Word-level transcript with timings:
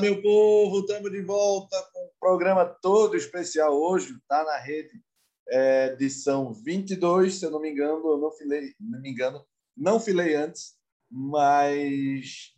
Meu 0.00 0.22
povo, 0.22 0.80
estamos 0.80 1.10
de 1.10 1.20
volta 1.22 1.76
com 1.92 2.04
um 2.04 2.10
programa 2.20 2.64
todo 2.64 3.16
especial 3.16 3.74
hoje, 3.74 4.12
está 4.12 4.44
na 4.44 4.56
rede, 4.56 5.02
é, 5.48 5.92
edição 5.92 6.52
22, 6.52 7.34
se 7.34 7.44
eu 7.44 7.50
não 7.50 7.60
me 7.60 7.70
engano, 7.70 8.06
eu 8.06 8.18
não 8.18 8.30
filei, 8.30 8.74
não 8.78 9.00
me 9.00 9.10
engano, 9.10 9.44
não 9.76 9.98
filei 9.98 10.36
antes, 10.36 10.76
mas 11.10 12.54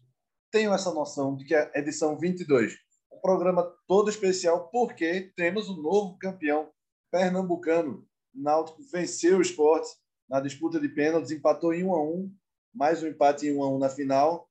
tenho 0.50 0.74
essa 0.74 0.92
noção 0.92 1.34
de 1.34 1.46
que 1.46 1.54
é 1.54 1.70
edição 1.74 2.18
22. 2.18 2.74
Um 3.10 3.20
programa 3.20 3.74
todo 3.86 4.10
especial 4.10 4.68
porque 4.70 5.32
temos 5.34 5.68
um 5.70 5.80
novo 5.80 6.18
campeão 6.18 6.70
pernambucano. 7.10 8.06
Náutico 8.34 8.82
venceu 8.92 9.38
o 9.38 9.42
esporte 9.42 9.88
na 10.28 10.40
disputa 10.40 10.78
de 10.78 10.88
pênaltis, 10.88 11.30
empatou 11.30 11.72
em 11.72 11.84
1 11.84 11.94
a 11.94 12.02
1 12.02 12.34
mais 12.74 13.02
um 13.02 13.08
empate 13.08 13.46
em 13.46 13.56
1 13.56 13.62
a 13.62 13.68
1 13.70 13.78
na 13.78 13.88
final, 13.88 14.48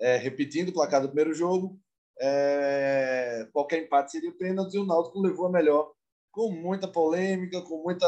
é, 0.00 0.16
repetindo 0.16 0.70
o 0.70 0.72
placar 0.72 1.00
do 1.00 1.08
primeiro 1.08 1.32
jogo. 1.32 1.80
É, 2.24 3.48
qualquer 3.52 3.82
empate 3.82 4.12
seria 4.12 4.30
pênalti 4.30 4.74
e 4.74 4.78
o 4.78 4.86
Náutico 4.86 5.20
levou 5.20 5.46
a 5.46 5.50
melhor, 5.50 5.92
com 6.30 6.52
muita 6.52 6.86
polêmica, 6.86 7.60
com 7.62 7.82
muita, 7.82 8.06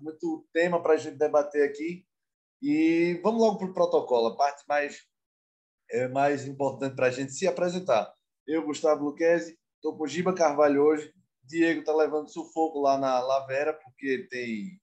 muito 0.00 0.44
tema 0.52 0.82
para 0.82 0.94
a 0.94 0.96
gente 0.96 1.16
debater 1.16 1.62
aqui. 1.62 2.04
E 2.60 3.20
vamos 3.22 3.40
logo 3.40 3.58
para 3.58 3.68
o 3.68 3.72
protocolo, 3.72 4.28
a 4.28 4.36
parte 4.36 4.64
mais, 4.66 5.02
é, 5.92 6.08
mais 6.08 6.44
importante 6.44 6.96
para 6.96 7.06
a 7.06 7.10
gente 7.10 7.32
se 7.32 7.46
apresentar. 7.46 8.12
Eu, 8.48 8.64
Gustavo 8.64 9.04
Luquezzi, 9.04 9.56
estou 9.76 9.96
com 9.96 10.08
Giba 10.08 10.34
Carvalho 10.34 10.82
hoje. 10.82 11.14
Diego 11.44 11.80
está 11.80 11.94
levando 11.94 12.32
sufoco 12.32 12.80
lá 12.80 12.98
na 12.98 13.20
Lavera, 13.20 13.72
porque 13.72 14.26
tem 14.28 14.80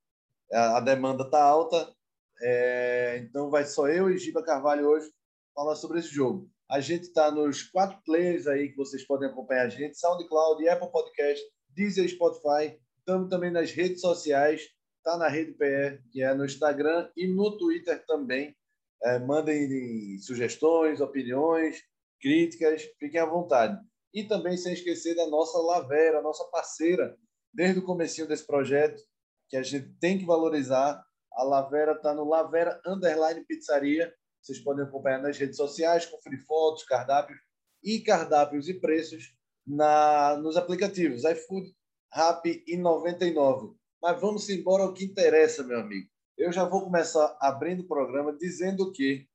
a, 0.53 0.77
a 0.77 0.80
demanda 0.80 1.23
está 1.23 1.43
alta. 1.43 1.93
É, 2.41 3.17
então 3.23 3.49
vai 3.49 3.66
só 3.66 3.89
eu 3.89 4.09
e 4.09 4.17
Giba 4.17 4.41
Carvalho 4.41 4.88
hoje 4.88 5.11
falar 5.53 5.75
sobre 5.75 6.00
esse 6.00 6.09
jogo. 6.09 6.50
A 6.69 6.80
gente 6.80 7.03
está 7.03 7.31
nos 7.31 7.64
quatro 7.64 8.00
players 8.05 8.45
aí 8.47 8.69
que 8.69 8.78
vocês 8.78 9.05
podem 9.05 9.30
acompanhar 9.30 9.66
a 9.66 9.69
gente: 9.69 9.97
SoundCloud, 9.97 10.67
Apple 10.69 10.92
Podcast, 10.92 11.44
Deezer, 11.69 12.08
Spotify. 12.08 12.80
Estamos 13.00 13.30
também 13.30 13.52
nas 13.52 13.72
redes 13.72 14.02
sociais. 14.02 14.61
Está 14.97 15.17
na 15.17 15.27
Rede 15.27 15.53
PR, 15.53 16.02
que 16.11 16.22
é 16.22 16.33
no 16.33 16.45
Instagram 16.45 17.09
e 17.16 17.27
no 17.27 17.58
Twitter 17.58 18.05
também. 18.05 18.55
É, 19.02 19.17
mandem 19.17 20.20
sugestões, 20.20 21.00
opiniões, 21.00 21.81
críticas, 22.22 22.83
fiquem 23.00 23.20
à 23.20 23.25
vontade. 23.25 23.80
E 24.14 24.23
também 24.23 24.58
sem 24.58 24.73
esquecer 24.73 25.16
da 25.16 25.27
nossa 25.27 25.58
Lavera, 25.58 26.22
nossa 26.22 26.44
parceira, 26.52 27.17
desde 27.53 27.80
o 27.80 27.86
comecinho 27.86 28.27
desse 28.27 28.45
projeto, 28.45 29.02
que 29.47 29.58
a 29.58 29.64
gente 29.64 29.89
tem 30.00 30.17
que 30.17 30.25
valorizar. 30.25 31.03
A 31.33 31.44
Lavera 31.44 31.94
está 31.94 32.14
no 32.14 32.27
Lavera 32.27 32.80
Underline 32.86 33.45
Pizzaria. 33.45 34.14
Vocês 34.42 34.59
podem 34.59 34.86
acompanhar 34.86 35.22
nas 35.22 35.38
redes 35.38 35.58
sociais, 35.58 36.06
conferir 36.06 36.45
fotos, 36.45 36.84
cardápios 36.84 37.40
e 37.84 38.00
cardápios 38.02 38.68
e 38.68 38.73
preços 38.73 39.34
na, 39.66 40.38
nos 40.38 40.58
aplicativos 40.58 41.23
iFood, 41.23 41.73
Rappi 42.12 42.64
e 42.66 42.78
99. 42.78 43.76
Mas 44.02 44.20
vamos 44.20 44.50
embora 44.50 44.84
ao 44.84 44.94
que 44.94 45.06
interessa, 45.06 45.64
meu 45.64 45.80
amigo. 45.80 46.10
Eu 46.38 46.52
já 46.52 46.64
vou 46.64 46.84
começar 46.84 47.38
abrindo 47.40 47.82
o 47.82 47.88
programa 47.88 48.36
dizendo 48.36 48.92
que 48.92 49.28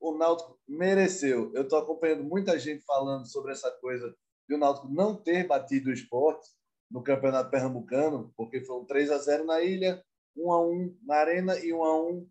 o 0.00 0.18
Náutico 0.18 0.58
mereceu. 0.68 1.52
Eu 1.54 1.62
estou 1.62 1.78
acompanhando 1.78 2.24
muita 2.24 2.58
gente 2.58 2.84
falando 2.84 3.26
sobre 3.26 3.52
essa 3.52 3.70
coisa 3.70 4.12
de 4.48 4.54
o 4.54 4.58
Náutico 4.58 4.88
não 4.88 5.14
ter 5.14 5.46
batido 5.46 5.88
o 5.88 5.92
esporte 5.92 6.48
no 6.90 7.02
Campeonato 7.02 7.50
Pernambucano, 7.50 8.32
porque 8.36 8.60
foi 8.64 8.80
um 8.80 8.84
3 8.84 9.10
a 9.12 9.18
0 9.18 9.44
na 9.44 9.62
ilha, 9.62 10.04
1 10.36 10.52
a 10.52 10.66
1 10.66 10.98
na 11.04 11.16
Arena 11.16 11.58
e 11.58 11.72
1 11.72 11.84
a 11.84 12.02
1 12.02 12.28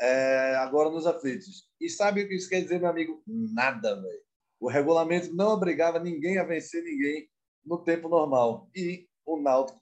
é, 0.00 0.56
agora 0.56 0.90
nos 0.90 1.06
aflitos. 1.06 1.68
E 1.80 1.88
sabe 1.88 2.22
o 2.22 2.28
que 2.28 2.34
isso 2.34 2.48
quer 2.48 2.62
dizer, 2.62 2.80
meu 2.80 2.88
amigo? 2.88 3.22
Nada, 3.26 4.00
velho. 4.00 4.20
O 4.58 4.68
regulamento 4.68 5.34
não 5.34 5.50
obrigava 5.50 5.98
ninguém 5.98 6.38
a 6.38 6.44
vencer 6.44 6.82
ninguém 6.82 7.28
no 7.64 7.82
tempo 7.82 8.08
normal. 8.08 8.68
E 8.74 9.06
o 9.26 9.40
Náutico 9.40 9.80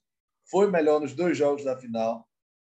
foi 0.51 0.71
melhor 0.71 1.01
nos 1.01 1.15
dois 1.15 1.37
jogos 1.37 1.65
da 1.65 1.79
final, 1.79 2.27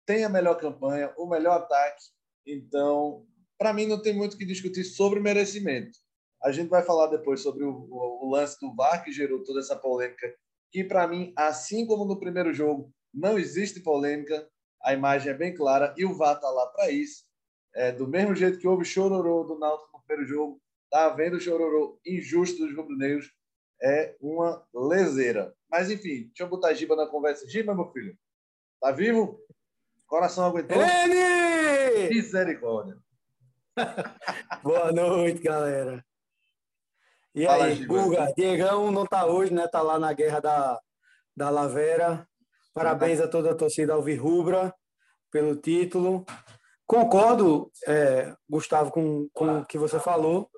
tem 0.06 0.25
a 0.25 0.28
melhor 0.28 0.56
campanha, 0.56 1.12
o 1.16 1.27
melhor 1.27 1.59
ataque. 1.59 2.04
Então, 2.47 3.27
para 3.59 3.72
mim, 3.72 3.87
não 3.87 4.00
tem 4.00 4.15
muito 4.15 4.37
que 4.37 4.44
discutir 4.44 4.84
sobre 4.84 5.21
merecimento. 5.21 5.99
A 6.43 6.53
gente 6.53 6.69
vai 6.69 6.83
falar 6.83 7.06
depois 7.06 7.41
sobre 7.41 7.65
o, 7.65 7.88
o, 7.91 8.27
o 8.27 8.31
lance 8.31 8.59
do 8.60 8.75
VAR, 8.75 9.03
que 9.03 9.12
gerou 9.12 9.43
toda 9.43 9.60
essa 9.60 9.77
polêmica, 9.77 10.34
que 10.71 10.84
para 10.84 11.09
mim, 11.09 11.33
assim 11.37 11.87
como 11.87 12.04
no 12.04 12.21
primeiro 12.21 12.53
jogo, 12.53 12.93
não 13.12 13.38
existe 13.38 13.81
polêmica, 13.81 14.47
a 14.83 14.93
imagem 14.93 15.33
é 15.33 15.37
bem 15.37 15.54
clara 15.54 15.94
e 15.97 16.04
o 16.04 16.15
VAR 16.15 16.37
está 16.37 16.50
lá 16.50 16.66
para 16.66 16.91
isso. 16.91 17.25
É, 17.74 17.90
do 17.90 18.06
mesmo 18.06 18.34
jeito 18.34 18.58
que 18.58 18.68
houve 18.68 18.84
chororô 18.84 19.44
do 19.44 19.58
Náutico 19.58 19.90
no 19.92 20.04
primeiro 20.04 20.28
jogo, 20.28 20.62
tá 20.90 21.06
havendo 21.06 21.40
chororô 21.40 21.98
injusto 22.06 22.64
dos 22.64 22.76
rubro-negros, 22.76 23.32
é 23.82 24.16
uma 24.20 24.64
leseira. 24.72 25.54
Mas 25.68 25.90
enfim, 25.90 26.26
deixa 26.28 26.42
eu 26.42 26.48
botar 26.48 26.68
a 26.68 26.74
Giba 26.74 26.94
na 26.94 27.06
conversa. 27.06 27.48
Giba, 27.48 27.74
meu 27.74 27.90
filho, 27.90 28.16
tá 28.80 28.92
vivo? 28.92 29.40
Coração 30.06 30.46
aguentou? 30.46 30.76
Ele! 30.80 32.14
Misericórdia. 32.14 32.96
Boa 34.62 34.92
noite, 34.92 35.42
galera. 35.42 36.04
E 37.34 37.44
Fala, 37.44 37.64
aí, 37.64 37.84
Guga, 37.84 38.32
Diegão 38.36 38.92
não 38.92 39.04
tá 39.04 39.26
hoje, 39.26 39.52
né? 39.52 39.66
Tá 39.66 39.82
lá 39.82 39.98
na 39.98 40.12
guerra 40.12 40.38
da, 40.38 40.80
da 41.36 41.50
Lavera. 41.50 42.28
Parabéns 42.72 43.20
a 43.20 43.26
toda 43.26 43.50
a 43.50 43.56
torcida 43.56 43.94
Alvirrubra 43.94 44.72
pelo 45.32 45.56
título. 45.56 46.24
Concordo, 46.87 47.71
é, 47.87 48.34
Gustavo, 48.49 48.91
com, 48.91 49.28
com 49.33 49.61
o 49.61 49.67
que 49.67 49.78
você 49.78 49.99
falou. 49.99 50.50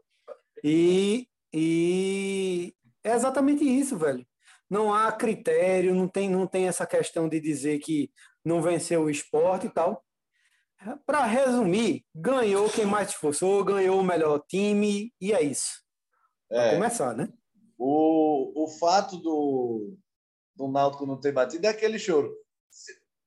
E, 0.64 1.28
e 1.52 2.74
é 3.04 3.12
exatamente 3.12 3.64
isso, 3.64 3.96
velho. 3.96 4.26
Não 4.68 4.92
há 4.92 5.12
critério, 5.12 5.94
não 5.94 6.08
tem, 6.08 6.28
não 6.28 6.46
tem 6.46 6.66
essa 6.66 6.86
questão 6.86 7.28
de 7.28 7.40
dizer 7.40 7.78
que 7.78 8.10
não 8.44 8.60
venceu 8.60 9.02
o 9.02 9.10
esporte 9.10 9.66
e 9.66 9.70
tal. 9.70 10.04
Para 11.04 11.24
resumir, 11.24 12.04
ganhou 12.14 12.68
quem 12.68 12.84
mais 12.84 13.08
se 13.08 13.14
esforçou, 13.14 13.64
ganhou 13.64 14.00
o 14.00 14.04
melhor 14.04 14.42
time, 14.48 15.12
e 15.20 15.32
é 15.32 15.42
isso. 15.42 15.82
É, 16.50 16.74
começar, 16.74 17.14
né? 17.14 17.28
O, 17.78 18.64
o 18.64 18.68
fato 18.78 19.16
do, 19.18 19.96
do 20.54 20.68
Náutico 20.68 21.06
não 21.06 21.18
ter 21.20 21.32
batido 21.32 21.66
é 21.66 21.70
aquele 21.70 21.98
choro. 21.98 22.32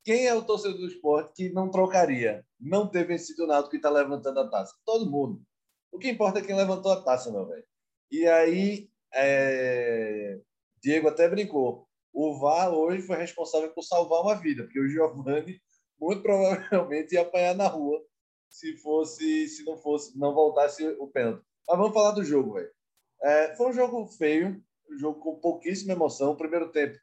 Quem 0.03 0.27
é 0.27 0.33
o 0.33 0.43
torcedor 0.43 0.77
do 0.77 0.87
esporte 0.87 1.33
que 1.35 1.49
não 1.53 1.69
trocaria, 1.69 2.45
não 2.59 2.89
ter 2.89 3.05
vencido 3.05 3.43
o 3.43 3.47
Náutico 3.47 3.75
e 3.75 3.77
está 3.77 3.89
levantando 3.89 4.39
a 4.39 4.49
taça? 4.49 4.75
Todo 4.85 5.09
mundo. 5.09 5.41
O 5.91 5.97
que 5.97 6.09
importa 6.09 6.39
é 6.39 6.41
quem 6.41 6.55
levantou 6.55 6.91
a 6.91 7.01
taça, 7.01 7.31
meu 7.31 7.47
velho. 7.47 7.63
E 8.11 8.27
aí, 8.27 8.89
é... 9.13 10.39
Diego 10.81 11.07
até 11.07 11.27
brincou. 11.27 11.87
O 12.13 12.39
VAR 12.39 12.73
hoje 12.73 13.01
foi 13.01 13.17
responsável 13.17 13.71
por 13.73 13.83
salvar 13.83 14.21
uma 14.21 14.35
vida, 14.35 14.63
porque 14.63 14.79
o 14.79 14.87
Giovanni 14.87 15.61
muito 15.99 16.21
provavelmente 16.21 17.13
ia 17.13 17.21
apanhar 17.21 17.55
na 17.55 17.67
rua 17.67 18.01
se 18.49 18.75
fosse, 18.77 19.47
se 19.47 19.63
não 19.63 19.77
fosse, 19.77 20.17
não 20.17 20.33
voltasse 20.33 20.85
o 20.99 21.07
pênalti. 21.07 21.43
Mas 21.67 21.77
vamos 21.77 21.93
falar 21.93 22.11
do 22.11 22.23
jogo, 22.23 22.53
velho. 22.53 22.71
É, 23.21 23.55
foi 23.55 23.67
um 23.67 23.73
jogo 23.73 24.07
feio, 24.07 24.61
um 24.89 24.97
jogo 24.97 25.19
com 25.19 25.39
pouquíssima 25.39 25.93
emoção. 25.93 26.31
O 26.31 26.37
primeiro 26.37 26.71
tempo, 26.71 26.97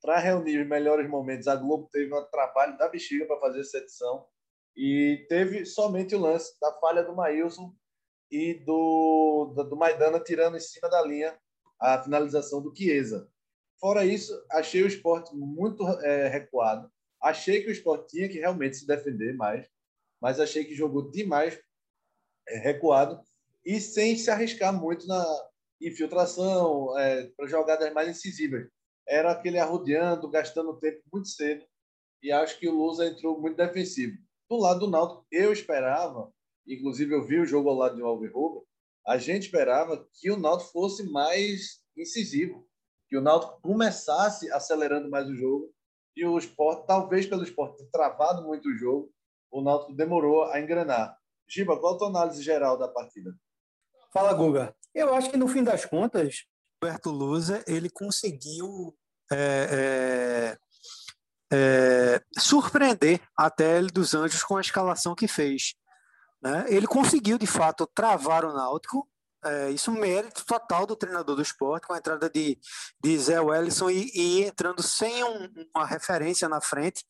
para 0.00 0.18
reunir 0.18 0.60
os 0.60 0.68
melhores 0.68 1.08
momentos, 1.08 1.48
a 1.48 1.56
Globo 1.56 1.88
teve 1.90 2.14
um 2.14 2.24
trabalho 2.30 2.78
da 2.78 2.88
bexiga 2.88 3.26
para 3.26 3.40
fazer 3.40 3.60
essa 3.60 3.78
edição. 3.78 4.24
E 4.76 5.24
teve 5.28 5.64
somente 5.64 6.14
o 6.14 6.20
lance 6.20 6.58
da 6.60 6.72
falha 6.74 7.02
do 7.02 7.14
Maílson 7.14 7.74
e 8.30 8.54
do, 8.54 9.54
do, 9.68 9.76
Maidana 9.76 10.18
tirando 10.18 10.56
em 10.56 10.60
cima 10.60 10.88
da 10.88 11.00
linha 11.02 11.38
a 11.80 12.02
finalização 12.02 12.60
do 12.60 12.74
Chiesa. 12.74 13.28
Fora 13.78 14.04
isso, 14.04 14.32
achei 14.50 14.82
o 14.82 14.86
esporte 14.88 15.34
muito 15.34 15.86
é, 16.00 16.28
recuado. 16.28 16.90
Achei 17.22 17.62
que 17.62 17.68
o 17.68 17.72
esporte 17.72 18.08
tinha 18.08 18.28
que 18.28 18.38
realmente 18.38 18.76
se 18.76 18.86
defender 18.86 19.34
mais, 19.34 19.68
mas 20.20 20.40
achei 20.40 20.64
que 20.64 20.74
jogou 20.74 21.10
demais 21.10 21.58
é, 22.48 22.58
recuado 22.58 23.20
e 23.64 23.80
sem 23.80 24.16
se 24.16 24.30
arriscar 24.30 24.72
muito 24.72 25.06
na 25.06 25.24
infiltração, 25.80 26.98
é, 26.98 27.26
para 27.36 27.46
jogadas 27.46 27.92
mais 27.92 28.08
incisivas. 28.08 28.68
Era 29.06 29.32
aquele 29.32 29.58
arrodeando, 29.58 30.30
gastando 30.30 30.78
tempo 30.78 31.02
muito 31.12 31.28
cedo, 31.28 31.64
e 32.22 32.32
acho 32.32 32.58
que 32.58 32.68
o 32.68 32.74
Lusa 32.74 33.06
entrou 33.06 33.40
muito 33.40 33.56
defensivo. 33.56 34.16
Do 34.48 34.56
lado 34.56 34.80
do 34.80 34.90
Náutico, 34.90 35.26
eu 35.30 35.52
esperava, 35.52 36.30
inclusive 36.66 37.14
eu 37.14 37.26
vi 37.26 37.38
o 37.38 37.46
jogo 37.46 37.70
ao 37.70 37.76
lado 37.76 37.96
de 37.96 38.02
um 38.02 38.06
Alvirrubro, 38.06 38.66
a 39.06 39.18
gente 39.18 39.44
esperava 39.44 40.06
que 40.14 40.30
o 40.30 40.36
Náutico 40.36 40.70
fosse 40.70 41.02
mais 41.10 41.82
incisivo, 41.96 42.66
que 43.08 43.16
o 43.16 43.20
Náutico 43.20 43.60
começasse 43.60 44.50
acelerando 44.50 45.10
mais 45.10 45.28
o 45.28 45.34
jogo 45.34 45.72
e 46.16 46.24
o 46.24 46.38
esporte, 46.38 46.86
talvez 46.86 47.26
pelo 47.26 47.42
esporte 47.42 47.78
ter 47.78 47.90
travado 47.90 48.42
muito 48.42 48.68
o 48.68 48.76
jogo, 48.76 49.12
o 49.50 49.60
Náutico 49.60 49.94
demorou 49.94 50.44
a 50.44 50.60
engrenar. 50.60 51.16
Giba, 51.48 51.78
qual 51.78 51.94
a 51.94 51.98
tua 51.98 52.08
análise 52.08 52.42
geral 52.42 52.78
da 52.78 52.88
partida? 52.88 53.34
Fala, 54.12 54.32
Guga. 54.32 54.74
Eu 54.94 55.12
acho 55.14 55.30
que 55.30 55.36
no 55.36 55.48
fim 55.48 55.62
das 55.62 55.84
contas, 55.84 56.44
o 56.80 56.86
Roberto 56.86 57.10
Lusa 57.10 57.64
ele 57.66 57.90
conseguiu 57.90 58.96
é, 59.30 60.56
é, 60.56 60.58
é, 61.52 62.20
surpreender 62.38 63.20
a 63.36 63.50
Tele 63.50 63.88
dos 63.88 64.14
Anjos 64.14 64.42
com 64.42 64.56
a 64.56 64.60
escalação 64.60 65.14
que 65.14 65.28
fez. 65.28 65.74
Né? 66.42 66.66
Ele 66.68 66.86
conseguiu, 66.86 67.38
de 67.38 67.46
fato, 67.46 67.86
travar 67.94 68.44
o 68.44 68.52
Náutico 68.52 69.08
É, 69.46 69.70
isso 69.70 69.90
é 69.90 70.00
mérito 70.00 70.42
total 70.46 70.86
do 70.86 70.96
treinador 70.96 71.36
do 71.36 71.42
esporte, 71.42 71.86
com 71.86 71.92
a 71.92 71.98
entrada 71.98 72.30
de, 72.30 72.58
de 73.02 73.18
Zé 73.18 73.38
Wellison 73.38 73.90
e, 73.90 74.10
e 74.14 74.42
entrando 74.44 74.82
sem 74.82 75.22
um, 75.22 75.48
uma 75.74 75.84
referência 75.84 76.48
na 76.48 76.62
frente. 76.62 77.04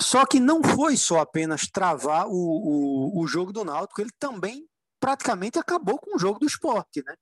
Só 0.00 0.24
que 0.24 0.40
não 0.40 0.62
foi 0.62 0.96
só 0.96 1.20
apenas 1.20 1.68
travar 1.70 2.26
o, 2.26 2.32
o, 2.32 3.22
o 3.22 3.26
jogo 3.26 3.52
do 3.52 3.64
Náutico, 3.64 4.00
ele 4.00 4.10
também 4.18 4.66
praticamente 4.98 5.58
acabou 5.58 5.98
com 5.98 6.16
o 6.16 6.18
jogo 6.18 6.38
do 6.38 6.46
esporte, 6.46 7.02
né? 7.04 7.14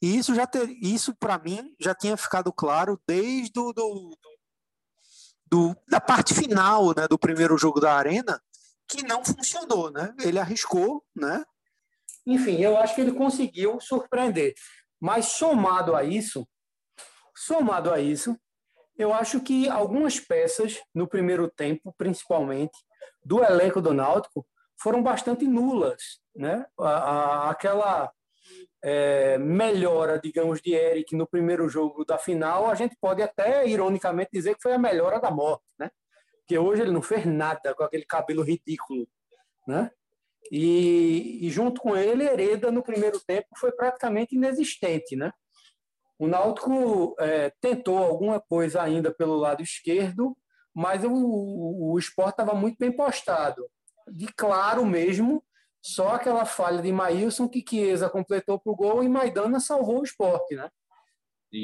E 0.00 0.18
isso 0.18 0.34
já 0.34 0.46
ter, 0.46 0.68
isso 0.82 1.14
para 1.14 1.38
mim 1.38 1.74
já 1.80 1.94
tinha 1.94 2.16
ficado 2.16 2.52
claro 2.52 3.00
desde 3.06 3.52
do, 3.52 3.72
do, 3.72 4.16
do, 4.22 4.33
da 5.88 6.00
parte 6.00 6.34
final, 6.34 6.94
né, 6.96 7.06
do 7.08 7.18
primeiro 7.18 7.56
jogo 7.58 7.80
da 7.80 7.94
Arena, 7.94 8.40
que 8.88 9.02
não 9.02 9.24
funcionou, 9.24 9.90
né? 9.90 10.14
Ele 10.20 10.38
arriscou, 10.38 11.02
né? 11.14 11.44
Enfim, 12.26 12.60
eu 12.60 12.76
acho 12.78 12.94
que 12.94 13.00
ele 13.00 13.12
conseguiu 13.12 13.80
surpreender. 13.80 14.54
Mas 15.00 15.26
somado 15.26 15.94
a 15.94 16.04
isso, 16.04 16.46
somado 17.34 17.92
a 17.92 18.00
isso, 18.00 18.38
eu 18.96 19.12
acho 19.12 19.40
que 19.40 19.68
algumas 19.68 20.20
peças 20.20 20.80
no 20.94 21.08
primeiro 21.08 21.50
tempo, 21.50 21.94
principalmente 21.98 22.78
do 23.24 23.42
elenco 23.42 23.80
do 23.80 23.92
Náutico, 23.92 24.46
foram 24.80 25.02
bastante 25.02 25.46
nulas, 25.46 26.20
né? 26.34 26.64
A, 26.78 27.50
aquela 27.50 28.12
é, 28.86 29.38
melhora, 29.38 30.20
digamos, 30.20 30.60
de 30.60 30.74
Eric 30.74 31.16
no 31.16 31.26
primeiro 31.26 31.66
jogo 31.70 32.04
da 32.04 32.18
final, 32.18 32.68
a 32.68 32.74
gente 32.74 32.94
pode 33.00 33.22
até 33.22 33.66
ironicamente 33.66 34.28
dizer 34.30 34.54
que 34.54 34.60
foi 34.60 34.74
a 34.74 34.78
melhora 34.78 35.18
da 35.18 35.30
morte, 35.30 35.64
né? 35.78 35.90
Porque 36.40 36.58
hoje 36.58 36.82
ele 36.82 36.90
não 36.90 37.00
fez 37.00 37.24
nada 37.24 37.74
com 37.74 37.82
aquele 37.82 38.04
cabelo 38.04 38.42
ridículo, 38.42 39.08
né? 39.66 39.90
E, 40.52 41.46
e 41.46 41.50
junto 41.50 41.80
com 41.80 41.96
ele, 41.96 42.24
Hereda 42.24 42.70
no 42.70 42.82
primeiro 42.82 43.18
tempo 43.26 43.48
foi 43.56 43.72
praticamente 43.72 44.36
inexistente, 44.36 45.16
né? 45.16 45.32
O 46.18 46.28
Náutico 46.28 47.16
é, 47.18 47.50
tentou 47.62 47.96
alguma 47.96 48.38
coisa 48.38 48.82
ainda 48.82 49.10
pelo 49.10 49.36
lado 49.36 49.62
esquerdo, 49.62 50.36
mas 50.74 51.02
o, 51.04 51.10
o, 51.10 51.92
o 51.94 51.98
esporte 51.98 52.32
estava 52.32 52.52
muito 52.52 52.76
bem 52.78 52.92
postado. 52.92 53.66
De 54.06 54.26
claro 54.34 54.84
mesmo, 54.84 55.42
só 55.86 56.14
aquela 56.14 56.46
falha 56.46 56.80
de 56.80 56.90
Maílson 56.90 57.46
que 57.46 57.62
Chiesa 57.62 58.08
completou 58.08 58.58
para 58.58 58.72
o 58.72 58.74
gol 58.74 59.04
e 59.04 59.08
Maidana 59.08 59.60
salvou 59.60 60.00
o 60.00 60.02
esporte, 60.02 60.56
né? 60.56 60.70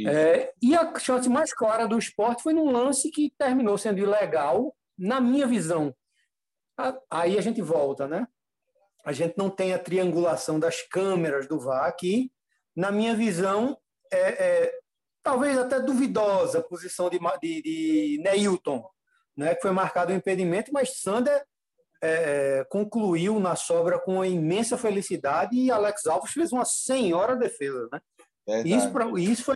É, 0.07 0.53
e 0.61 0.77
a 0.77 0.97
chance 0.99 1.27
mais 1.27 1.55
clara 1.55 1.89
do 1.89 1.99
esporte 1.99 2.43
foi 2.43 2.53
num 2.53 2.71
lance 2.71 3.11
que 3.11 3.33
terminou 3.39 3.79
sendo 3.79 3.99
ilegal, 3.99 4.77
na 4.97 5.23
minha 5.23 5.47
visão. 5.47 5.97
Aí 7.11 7.39
a 7.39 7.41
gente 7.41 7.63
volta, 7.63 8.07
né? 8.07 8.29
A 9.07 9.13
gente 9.13 9.39
não 9.39 9.49
tem 9.49 9.73
a 9.73 9.79
triangulação 9.79 10.61
das 10.61 10.83
câmeras 10.83 11.49
do 11.49 11.59
VAR 11.59 11.87
aqui. 11.87 12.31
Na 12.77 12.93
minha 12.93 13.17
visão, 13.17 13.77
é, 14.13 14.19
é 14.19 14.79
talvez 15.23 15.57
até 15.57 15.81
duvidosa 15.81 16.59
a 16.59 16.63
posição 16.63 17.09
de, 17.09 17.19
de, 17.19 17.63
de 17.63 18.21
Neilton, 18.23 18.87
né? 19.35 19.55
que 19.55 19.63
foi 19.63 19.71
marcado 19.71 20.13
o 20.13 20.15
um 20.15 20.19
impedimento, 20.19 20.71
mas 20.73 21.01
Sander 21.01 21.43
é, 22.03 22.65
concluiu 22.71 23.39
na 23.39 23.57
sobra 23.57 23.99
com 23.99 24.25
imensa 24.25 24.79
felicidade 24.79 25.57
e 25.57 25.71
Alex 25.71 26.07
Alves 26.07 26.33
fez 26.33 26.53
uma 26.53 26.65
senhora 26.65 27.37
defesa, 27.37 27.89
né? 27.93 28.01
Isso, 28.65 28.91
pra, 28.91 29.07
isso 29.21 29.45
foi, 29.45 29.55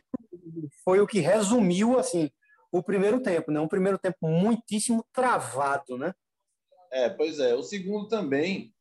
foi 0.85 1.01
o 1.01 1.07
que 1.07 1.19
resumiu 1.19 1.99
assim 1.99 2.31
o 2.71 2.83
primeiro 2.83 3.21
tempo, 3.21 3.51
né? 3.51 3.61
Um 3.61 3.69
primeiro 3.69 3.99
tempo 3.99 4.19
muitíssimo 4.23 5.05
travado, 5.13 5.97
né? 5.97 6.13
É, 6.93 7.09
pois 7.09 7.39
é. 7.39 7.55
O 7.55 7.63
segundo 7.63 8.09
também 8.09 8.73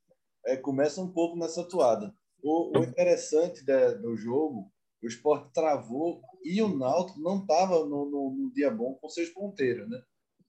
é, 0.45 0.57
começa 0.57 1.01
um 1.01 1.12
pouco 1.12 1.38
nessa 1.38 1.63
toada. 1.63 2.13
O, 2.44 2.77
o 2.77 2.83
interessante 2.83 3.63
de, 3.63 3.95
do 3.95 4.15
jogo, 4.15 4.71
o 5.01 5.07
esporte 5.07 5.51
travou 5.54 6.21
e 6.44 6.62
o 6.62 6.75
Náutico 6.75 7.19
não 7.21 7.42
estava 7.42 7.86
no, 7.86 8.10
no, 8.10 8.36
no, 8.36 8.54
dia 8.54 8.69
bom 8.69 8.95
com 8.95 9.10
seus 9.10 9.30
ponteiros, 9.30 9.89
né? 9.89 10.01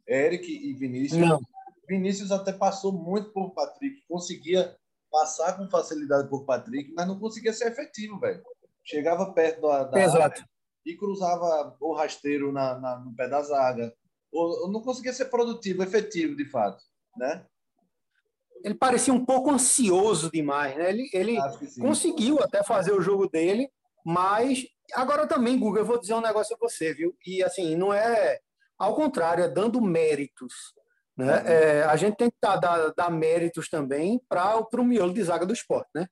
Eric 0.07 0.51
e 0.51 0.75
Vinícius 0.75 1.21
não. 1.21 1.41
Vinícius 1.89 2.31
até 2.31 2.53
passou 2.53 2.93
muito 2.93 3.31
por 3.31 3.51
Patrick, 3.51 4.03
conseguia 4.09 4.77
passar 5.11 5.57
com 5.57 5.69
facilidade 5.69 6.29
por 6.29 6.45
Patrick, 6.45 6.93
mas 6.95 7.07
não 7.07 7.19
conseguia 7.19 7.53
ser 7.53 7.69
efetivo, 7.69 8.19
velho. 8.19 8.43
Chegava 8.83 9.33
perto 9.33 9.63
da, 9.63 9.85
da 9.85 10.25
área 10.25 10.35
e 10.85 10.97
cruzava 10.97 11.77
o 11.81 11.95
rasteiro 11.95 12.53
na, 12.53 12.79
na, 12.79 12.99
no 12.99 13.15
pé 13.15 13.29
da 13.29 13.43
zaga. 13.43 13.95
Ou, 14.33 14.65
ou, 14.65 14.71
não 14.71 14.83
conseguia 14.83 15.13
ser 15.13 15.27
produtivo, 15.27 15.83
efetivo, 15.83 16.37
de 16.37 16.45
fato, 16.51 16.83
né? 17.17 17.47
Ele 18.63 18.75
parecia 18.75 19.13
um 19.13 19.25
pouco 19.25 19.51
ansioso 19.51 20.31
demais, 20.31 20.77
né? 20.77 20.91
Ele, 20.91 21.09
ele 21.13 21.37
conseguiu 21.81 22.43
até 22.43 22.63
fazer 22.65 22.93
o 22.93 23.01
jogo 23.01 23.29
dele, 23.29 23.71
mas 24.05 24.67
agora 24.95 25.27
também, 25.27 25.59
Guga, 25.59 25.81
eu 25.81 25.85
vou 25.85 26.01
dizer 26.01 26.15
um 26.15 26.21
negócio 26.21 26.57
a 26.57 26.59
você, 26.59 26.93
viu? 26.93 27.17
E 27.27 27.43
assim, 27.43 27.77
não 27.77 27.93
é 27.93 28.41
ao 28.79 28.95
contrário, 28.95 29.45
é 29.45 29.49
dando 29.49 29.81
méritos 29.81 30.75
né? 31.17 31.41
Uhum. 31.41 31.49
É, 31.49 31.83
a 31.85 31.97
gente 31.97 32.17
tem 32.17 32.31
que 32.31 32.37
dar, 32.41 32.57
dar, 32.57 32.93
dar 32.95 33.11
méritos 33.11 33.69
também 33.69 34.21
para 34.29 34.67
o 34.73 34.85
miolo 34.85 35.13
de 35.13 35.23
zaga 35.23 35.47
do 35.47 35.53
esporte, 35.53 35.89
né? 35.95 36.07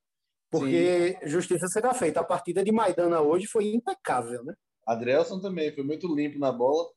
Porque 0.51 1.17
Sim. 1.21 1.29
justiça 1.29 1.67
será 1.69 1.95
feita. 1.95 2.21
A 2.21 2.25
partida 2.25 2.63
de 2.63 2.71
Maidana 2.71 3.21
hoje 3.21 3.47
foi 3.47 3.73
impecável, 3.73 4.45
né? 4.45 4.55
Adrielson 4.87 5.41
também 5.41 5.75
foi 5.75 5.85
muito 5.85 6.13
limpo 6.15 6.39
na 6.39 6.53
bola. 6.53 6.89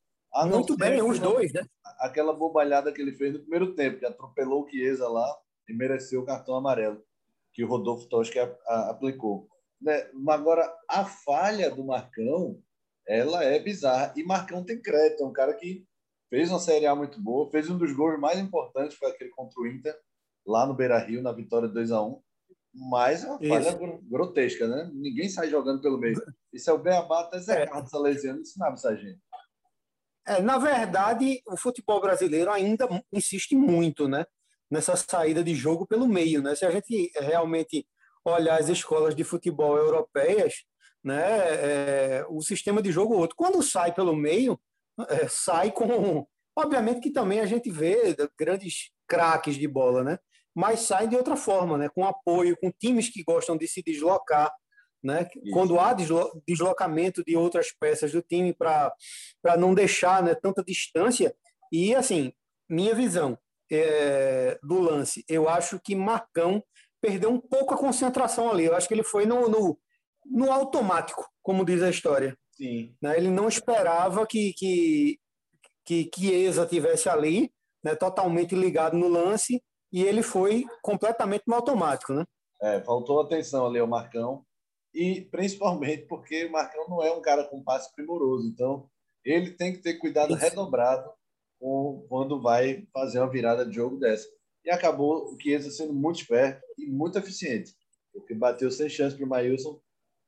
muito 0.45 0.75
bem, 0.75 1.01
os 1.01 1.19
dois, 1.19 1.53
né? 1.53 1.65
Aquela 1.99 2.33
bobalhada 2.33 2.91
que 2.91 3.01
ele 3.01 3.13
fez 3.13 3.33
no 3.33 3.39
primeiro 3.39 3.73
tempo, 3.73 3.99
que 3.99 4.05
atropelou 4.05 4.63
o 4.63 4.69
Chiesa 4.69 5.07
lá 5.07 5.25
e 5.69 5.73
mereceu 5.73 6.21
o 6.21 6.25
cartão 6.25 6.55
amarelo 6.55 7.01
que 7.55 7.63
o 7.63 7.67
Rodolfo 7.67 8.07
Toschi 8.09 8.37
aplicou. 8.67 9.47
Né? 9.81 10.09
Agora, 10.27 10.69
a 10.89 11.05
falha 11.05 11.71
do 11.71 11.85
Marcão, 11.85 12.61
ela 13.07 13.43
é 13.45 13.57
bizarra. 13.59 14.13
E 14.17 14.23
Marcão 14.23 14.63
tem 14.63 14.81
crédito, 14.81 15.23
é 15.23 15.25
um 15.25 15.31
cara 15.31 15.53
que 15.53 15.87
fez 16.30 16.50
uma 16.50 16.60
Série 16.60 16.86
A 16.86 16.95
muito 16.95 17.22
boa, 17.22 17.50
fez 17.50 17.69
um 17.69 17.77
dos 17.77 17.92
gols 17.94 18.19
mais 18.19 18.39
importantes, 18.39 18.98
foi 18.98 19.10
aquele 19.10 19.30
contra 19.31 19.60
o 19.62 19.68
Inter, 19.68 19.95
lá 20.45 20.66
no 20.66 20.74
Beira-Rio, 20.74 21.22
na 21.22 21.31
vitória 21.31 21.68
2 21.68 21.92
a 21.92 22.01
1 22.01 22.22
mas 22.75 23.24
é 23.24 23.27
uma 23.27 23.39
falha 23.39 23.69
Isso. 23.69 24.00
grotesca, 24.04 24.68
né? 24.68 24.92
Ninguém 24.94 25.30
sai 25.30 25.50
jogando 25.50 25.81
pelo 25.81 25.98
meio. 25.98 26.22
Isso 26.51 26.69
é 26.69 26.74
o 26.74 26.77
Beabá 26.77 27.22
até 27.22 27.39
Zé 27.39 27.63
é. 27.63 27.68
Carlos 27.68 27.89
Salesiano 27.89 28.42
ensinava 28.42 28.75
isso 28.75 28.88
a 28.88 28.95
gente. 28.95 29.19
É, 30.27 30.42
na 30.42 30.57
verdade, 30.57 31.42
o 31.48 31.56
futebol 31.56 32.01
brasileiro 32.01 32.51
ainda 32.51 32.88
insiste 33.13 33.55
muito, 33.55 34.08
né? 34.08 34.25
Nessa 34.70 34.96
saída 34.96 35.44
de 35.44 35.53
jogo 35.53 35.86
pelo 35.86 36.08
meio, 36.08 36.41
né? 36.41 36.55
Se 36.55 36.65
a 36.65 36.72
gente 36.72 37.12
realmente 37.15 37.88
olhar 38.25 38.60
as 38.60 38.67
escolas 38.67 39.15
de 39.15 39.24
futebol 39.24 39.77
europeias, 39.77 40.65
né? 41.03 41.22
É, 41.22 42.25
o 42.27 42.41
sistema 42.41 42.82
de 42.82 42.91
jogo 42.91 43.13
é 43.13 43.17
outro. 43.17 43.36
Quando 43.38 43.62
sai 43.62 43.94
pelo 43.94 44.15
meio, 44.15 44.60
é, 45.09 45.27
sai 45.27 45.71
com. 45.71 46.25
Obviamente 46.57 47.01
que 47.01 47.11
também 47.11 47.39
a 47.41 47.45
gente 47.45 47.69
vê 47.69 48.15
grandes 48.39 48.91
craques 49.07 49.55
de 49.55 49.67
bola, 49.67 50.03
né? 50.03 50.19
Mas 50.55 50.81
sai 50.81 51.07
de 51.07 51.15
outra 51.15 51.35
forma, 51.35 51.77
né? 51.77 51.89
Com 51.89 52.05
apoio, 52.05 52.57
com 52.57 52.71
times 52.71 53.09
que 53.09 53.23
gostam 53.23 53.57
de 53.57 53.67
se 53.67 53.83
deslocar, 53.83 54.51
né? 55.03 55.27
Quando 55.51 55.79
há 55.79 55.93
deslocamento 56.47 57.23
de 57.23 57.35
outras 57.35 57.71
peças 57.77 58.11
do 58.11 58.21
time 58.21 58.53
para 58.53 58.93
não 59.57 59.73
deixar 59.73 60.23
né, 60.23 60.33
tanta 60.33 60.63
distância. 60.63 61.35
E, 61.71 61.93
assim, 61.93 62.31
minha 62.69 62.95
visão 62.95 63.37
é, 63.71 64.57
do 64.63 64.79
lance, 64.79 65.25
eu 65.27 65.49
acho 65.49 65.79
que 65.79 65.95
Marcão 65.95 66.63
perdeu 67.01 67.29
um 67.29 67.39
pouco 67.39 67.73
a 67.73 67.77
concentração 67.77 68.49
ali. 68.49 68.65
Eu 68.65 68.75
acho 68.75 68.87
que 68.87 68.93
ele 68.93 69.03
foi 69.03 69.25
no, 69.25 69.49
no, 69.49 69.77
no 70.25 70.51
automático, 70.51 71.29
como 71.43 71.65
diz 71.65 71.83
a 71.83 71.89
história. 71.89 72.35
Sim. 72.55 72.95
Né? 73.01 73.17
Ele 73.17 73.29
não 73.29 73.47
esperava 73.47 74.25
que, 74.25 74.53
que, 74.53 75.19
que 75.85 76.09
Chiesa 76.13 76.65
tivesse 76.65 77.09
ali, 77.09 77.51
né, 77.83 77.95
totalmente 77.95 78.55
ligado 78.55 78.97
no 78.97 79.07
lance, 79.07 79.62
e 79.91 80.01
ele 80.01 80.24
foi 80.24 80.65
completamente 80.81 81.43
no 81.45 81.55
automático. 81.55 82.13
Né? 82.13 82.25
É, 82.62 82.81
faltou 82.81 83.21
atenção 83.21 83.67
ali 83.67 83.79
ao 83.79 83.88
Marcão, 83.88 84.45
e 84.93 85.21
principalmente 85.29 86.05
porque 86.05 86.45
o 86.45 86.51
Marcão 86.51 86.88
não 86.88 87.03
é 87.03 87.12
um 87.12 87.21
cara 87.21 87.43
com 87.43 87.63
passe 87.63 87.93
primoroso, 87.93 88.47
então 88.47 88.89
ele 89.24 89.51
tem 89.51 89.74
que 89.74 89.79
ter 89.79 89.95
cuidado 89.95 90.33
Isso. 90.33 90.41
redobrado 90.41 91.12
com, 91.59 92.05
quando 92.07 92.41
vai 92.41 92.88
fazer 92.93 93.19
uma 93.19 93.29
virada 93.29 93.65
de 93.65 93.75
jogo 93.75 93.97
dessa. 93.97 94.27
E 94.63 94.71
acabou 94.71 95.33
o 95.33 95.39
Chiesa 95.39 95.69
sendo 95.69 95.93
muito 95.93 96.21
esperto 96.21 96.63
e 96.77 96.88
muito 96.88 97.19
eficiente, 97.19 97.74
porque 98.13 98.33
bateu 98.33 98.71
sem 98.71 98.88
chance 98.88 99.15
para 99.15 99.25
o 99.25 99.29
Maílson 99.29 99.79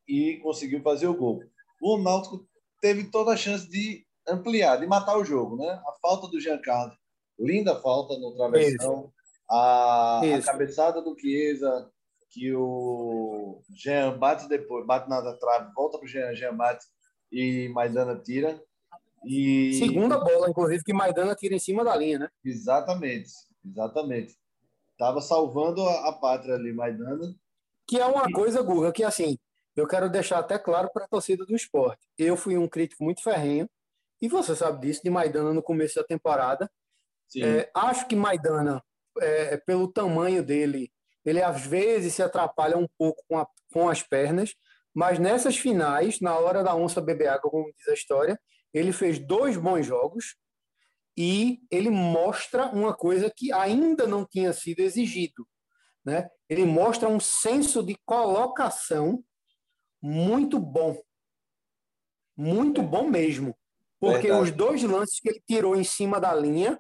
e 0.08 0.38
conseguiu 0.44 0.82
fazer 0.82 1.08
o 1.08 1.16
gol 1.16 1.42
o 1.82 1.98
Náutico 1.98 2.48
teve 2.82 3.06
toda 3.12 3.32
a 3.34 3.38
chance 3.38 3.70
de 3.70 4.06
ampliar, 4.28 4.78
de 4.78 4.88
matar 4.88 5.18
o 5.18 5.26
jogo, 5.26 5.58
né? 5.58 5.70
A 5.70 5.94
falta 6.02 6.28
do 6.28 6.40
Giancarlo, 6.40 6.94
linda 7.40 7.80
falta 7.80 8.18
no 8.18 8.36
travessão, 8.36 9.12
a, 9.50 10.20
a, 10.20 10.42
cabeçada 10.42 11.02
do 11.02 11.18
Chiesa, 11.18 11.90
que 12.30 12.54
o 12.54 13.62
Jean 13.70 14.18
bate 14.18 14.48
depois, 14.48 14.86
bate 14.86 15.10
na 15.10 15.22
trave, 15.38 15.72
volta 15.74 15.98
para 15.98 16.06
o 16.06 16.08
Jean, 16.08 16.36
Jean 16.36 16.56
bate 16.56 16.86
e 17.32 17.70
Maidana 17.70 18.20
tira. 18.20 18.62
E... 19.26 19.74
Segunda 19.74 20.20
bola, 20.20 20.50
inclusive, 20.50 20.84
que 20.84 20.94
Maidana 20.94 21.36
tira 21.36 21.56
em 21.56 21.60
cima 21.60 21.84
da 21.84 21.96
linha, 21.96 22.20
né? 22.20 22.30
Exatamente, 22.44 23.32
exatamente. 23.66 24.36
Tava 24.98 25.22
salvando 25.22 25.82
a, 25.82 26.10
a 26.10 26.14
pátria 26.14 26.56
ali, 26.56 26.74
Maidana. 26.74 27.34
Que 27.88 28.00
é 28.00 28.06
uma 28.06 28.30
coisa, 28.32 28.62
Gurra, 28.62 28.92
que 28.92 29.04
assim, 29.04 29.38
eu 29.78 29.88
quero 29.88 30.10
deixar 30.10 30.40
até 30.40 30.58
claro 30.58 30.90
para 30.92 31.06
a 31.06 31.08
torcida 31.08 31.46
do 31.46 31.56
esporte. 31.56 32.02
Eu 32.18 32.36
fui 32.36 32.58
um 32.58 32.68
crítico 32.68 33.04
muito 33.04 33.22
ferrenho, 33.22 33.70
e 34.20 34.28
você 34.28 34.56
sabe 34.56 34.88
disso, 34.88 35.02
de 35.04 35.10
Maidana 35.10 35.54
no 35.54 35.62
começo 35.62 35.96
da 35.96 36.04
temporada. 36.04 36.70
É, 37.38 37.70
acho 37.76 38.08
que 38.08 38.16
Maidana, 38.16 38.84
é, 39.22 39.58
pelo 39.58 39.88
tamanho 39.88 40.44
dele, 40.44 40.92
ele 41.24 41.44
às 41.44 41.62
vezes 41.62 42.16
se 42.16 42.24
atrapalha 42.24 42.76
um 42.76 42.88
pouco 42.98 43.24
com, 43.28 43.38
a, 43.38 43.48
com 43.72 43.88
as 43.88 44.02
pernas, 44.02 44.56
mas 44.96 45.20
nessas 45.20 45.58
finais, 45.58 46.20
na 46.20 46.36
hora 46.40 46.64
da 46.64 46.76
onça 46.76 47.00
beber 47.00 47.28
água, 47.28 47.52
como 47.52 47.72
diz 47.72 47.88
a 47.88 47.94
história, 47.94 48.40
ele 48.74 48.92
fez 48.92 49.20
dois 49.20 49.58
bons 49.58 49.86
jogos 49.86 50.36
e 51.16 51.60
ele 51.70 51.92
mostra 51.92 52.66
uma 52.68 52.96
coisa 52.96 53.32
que 53.36 53.54
ainda 53.54 54.08
não 54.08 54.26
tinha 54.26 54.52
sido 54.54 54.80
exigido. 54.80 55.48
Né? 56.04 56.28
Ele 56.50 56.66
mostra 56.66 57.08
um 57.08 57.20
senso 57.20 57.84
de 57.84 57.96
colocação 58.06 59.24
muito 60.02 60.60
bom. 60.60 61.02
Muito 62.36 62.82
bom 62.82 63.08
mesmo. 63.08 63.56
Porque 64.00 64.28
Verdade. 64.28 64.44
os 64.44 64.52
dois 64.52 64.84
lances 64.84 65.20
que 65.20 65.30
ele 65.30 65.44
tirou 65.48 65.76
em 65.76 65.84
cima 65.84 66.20
da 66.20 66.34
linha 66.34 66.80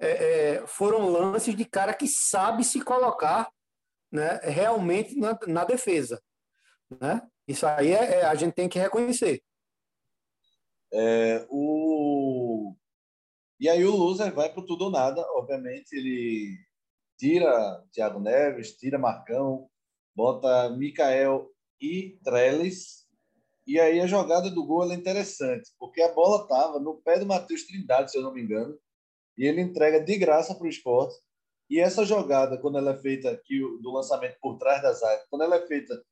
é, 0.00 0.08
é, 0.54 0.66
foram 0.66 1.08
lances 1.08 1.56
de 1.56 1.64
cara 1.64 1.92
que 1.92 2.06
sabe 2.06 2.62
se 2.62 2.80
colocar 2.80 3.50
né, 4.12 4.38
realmente 4.44 5.16
na, 5.16 5.36
na 5.46 5.64
defesa. 5.64 6.22
Né? 7.00 7.20
Isso 7.46 7.66
aí 7.66 7.92
é, 7.92 8.20
é, 8.20 8.24
a 8.24 8.34
gente 8.34 8.54
tem 8.54 8.68
que 8.68 8.78
reconhecer. 8.78 9.42
É, 10.92 11.46
o... 11.50 12.74
E 13.60 13.68
aí 13.68 13.84
o 13.84 13.96
loser 13.96 14.32
vai 14.32 14.52
para 14.52 14.64
tudo 14.64 14.84
ou 14.84 14.90
nada. 14.90 15.20
Obviamente, 15.32 15.92
ele 15.92 16.56
tira 17.18 17.84
Thiago 17.90 18.20
Neves, 18.20 18.76
tira 18.76 18.96
Marcão, 18.96 19.68
bota 20.14 20.70
Mikael 20.70 21.50
e 21.80 22.18
Trellis. 22.22 23.06
E 23.66 23.78
aí 23.78 24.00
a 24.00 24.06
jogada 24.06 24.50
do 24.50 24.64
gol 24.64 24.90
é 24.90 24.94
interessante, 24.94 25.70
porque 25.78 26.00
a 26.00 26.12
bola 26.12 26.42
estava 26.42 26.80
no 26.80 27.02
pé 27.02 27.18
do 27.18 27.26
Matheus 27.26 27.64
Trindade, 27.64 28.10
se 28.10 28.16
eu 28.18 28.22
não 28.22 28.32
me 28.32 28.42
engano, 28.42 28.78
e 29.36 29.46
ele 29.46 29.60
entrega 29.60 30.00
de 30.00 30.16
graça 30.16 30.54
para 30.54 30.64
o 30.64 30.70
esporte. 30.70 31.14
E 31.68 31.78
essa 31.78 32.04
jogada, 32.04 32.58
quando 32.58 32.78
ela 32.78 32.92
é 32.92 32.96
feita 32.96 33.30
aqui, 33.30 33.60
do 33.82 33.92
lançamento 33.92 34.38
por 34.40 34.56
trás 34.56 34.80
das 34.80 35.02
áreas, 35.02 35.26
quando 35.28 35.42
ela 35.42 35.56
é 35.56 35.66
feita 35.66 36.02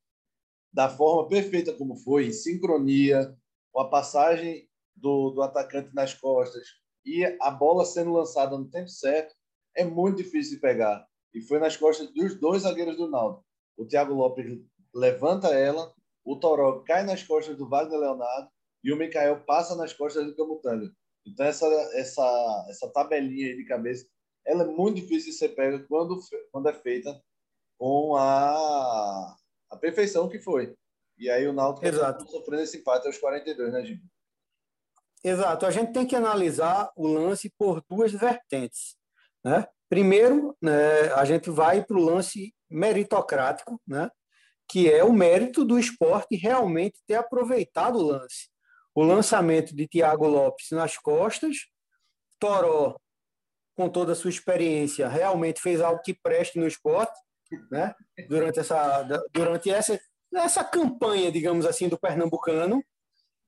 da 0.71 0.87
forma 0.87 1.27
perfeita 1.27 1.73
como 1.73 1.95
foi, 1.95 2.27
em 2.27 2.31
sincronia, 2.31 3.35
com 3.71 3.79
a 3.79 3.89
passagem 3.89 4.69
do, 4.95 5.31
do 5.31 5.41
atacante 5.41 5.93
nas 5.95 6.13
costas 6.13 6.67
e 7.05 7.25
a 7.41 7.49
bola 7.49 7.85
sendo 7.85 8.11
lançada 8.11 8.57
no 8.57 8.69
tempo 8.69 8.89
certo, 8.89 9.33
é 9.75 9.85
muito 9.85 10.17
difícil 10.17 10.55
de 10.55 10.61
pegar. 10.61 11.07
E 11.33 11.41
foi 11.41 11.57
nas 11.57 11.77
costas 11.77 12.13
dos 12.13 12.39
dois 12.39 12.63
zagueiros 12.63 12.97
do 12.97 13.09
Naldo. 13.09 13.43
O 13.77 13.85
Thiago 13.85 14.13
Lopes 14.13 14.59
levanta 14.97 15.49
ela, 15.49 15.93
o 16.25 16.37
Toró 16.39 16.81
cai 16.81 17.03
nas 17.03 17.23
costas 17.23 17.55
do 17.55 17.69
Wagner 17.69 17.99
Leonardo 17.99 18.49
e 18.83 18.91
o 18.91 18.97
Mikael 18.97 19.43
passa 19.45 19.75
nas 19.75 19.93
costas 19.93 20.25
do 20.25 20.35
Camutanga. 20.35 20.91
Então, 21.25 21.45
essa, 21.45 21.65
essa, 21.93 22.65
essa 22.69 22.89
tabelinha 22.91 23.55
de 23.55 23.65
cabeça, 23.65 24.07
ela 24.45 24.63
é 24.63 24.67
muito 24.67 24.95
difícil 24.95 25.31
de 25.31 25.37
ser 25.37 25.49
pega 25.49 25.85
quando, 25.87 26.19
quando 26.51 26.69
é 26.69 26.73
feita 26.73 27.21
com 27.77 28.15
a, 28.15 29.35
a 29.69 29.77
perfeição 29.77 30.29
que 30.29 30.39
foi. 30.39 30.73
E 31.17 31.29
aí 31.29 31.47
o 31.47 31.53
Náutico 31.53 31.85
está 31.85 32.19
sofrendo 32.19 32.63
esse 32.63 32.77
empate 32.77 33.07
aos 33.07 33.17
42, 33.17 33.73
né, 33.73 33.85
Jimmy? 33.85 34.01
Exato. 35.23 35.65
A 35.65 35.71
gente 35.71 35.91
tem 35.91 36.05
que 36.05 36.15
analisar 36.15 36.91
o 36.95 37.07
lance 37.07 37.51
por 37.57 37.83
duas 37.89 38.11
vertentes. 38.11 38.95
Né? 39.43 39.67
Primeiro, 39.89 40.55
né, 40.61 41.11
a 41.13 41.25
gente 41.25 41.49
vai 41.49 41.83
para 41.83 41.97
o 41.97 42.03
lance 42.03 42.53
meritocrático, 42.69 43.81
né? 43.87 44.09
Que 44.67 44.91
é 44.91 45.03
o 45.03 45.13
mérito 45.13 45.63
do 45.63 45.79
esporte 45.79 46.35
realmente 46.35 47.01
ter 47.07 47.15
aproveitado 47.15 47.97
o 47.97 48.03
lance. 48.03 48.49
O 48.93 49.03
lançamento 49.03 49.75
de 49.75 49.87
Thiago 49.87 50.27
Lopes 50.27 50.67
nas 50.71 50.97
costas, 50.97 51.67
Toró, 52.39 52.97
com 53.75 53.89
toda 53.89 54.13
a 54.13 54.15
sua 54.15 54.29
experiência, 54.29 55.07
realmente 55.07 55.61
fez 55.61 55.79
algo 55.79 56.01
que 56.01 56.13
preste 56.13 56.59
no 56.59 56.67
esporte, 56.67 57.17
né? 57.71 57.93
durante, 58.27 58.59
essa, 58.59 59.03
durante 59.31 59.69
essa, 59.69 59.99
essa 60.33 60.63
campanha, 60.63 61.31
digamos 61.31 61.65
assim, 61.65 61.87
do 61.87 61.99
Pernambucano. 61.99 62.83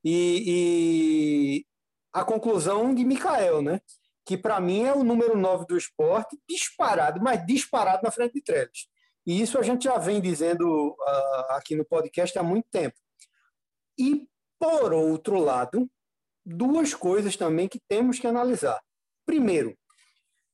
E, 0.03 0.43
e 0.45 1.65
a 2.13 2.23
conclusão 2.23 2.93
de 2.93 3.03
Mikael, 3.03 3.61
né? 3.61 3.81
que 4.29 4.37
para 4.37 4.61
mim 4.61 4.83
é 4.83 4.93
o 4.93 5.03
número 5.03 5.35
9 5.35 5.65
do 5.65 5.75
esporte, 5.75 6.37
disparado, 6.47 7.19
mas 7.19 7.43
disparado 7.47 8.03
na 8.03 8.11
frente 8.11 8.35
de 8.35 8.43
Trellis. 8.43 8.87
E 9.29 9.43
isso 9.43 9.59
a 9.59 9.61
gente 9.61 9.83
já 9.83 9.95
vem 9.99 10.19
dizendo 10.19 10.89
uh, 10.89 11.51
aqui 11.51 11.75
no 11.75 11.85
podcast 11.85 12.35
há 12.39 12.41
muito 12.41 12.67
tempo. 12.71 12.95
E, 13.95 14.27
por 14.57 14.91
outro 14.91 15.37
lado, 15.37 15.87
duas 16.43 16.95
coisas 16.95 17.37
também 17.37 17.67
que 17.67 17.79
temos 17.87 18.17
que 18.17 18.25
analisar. 18.25 18.81
Primeiro, 19.27 19.77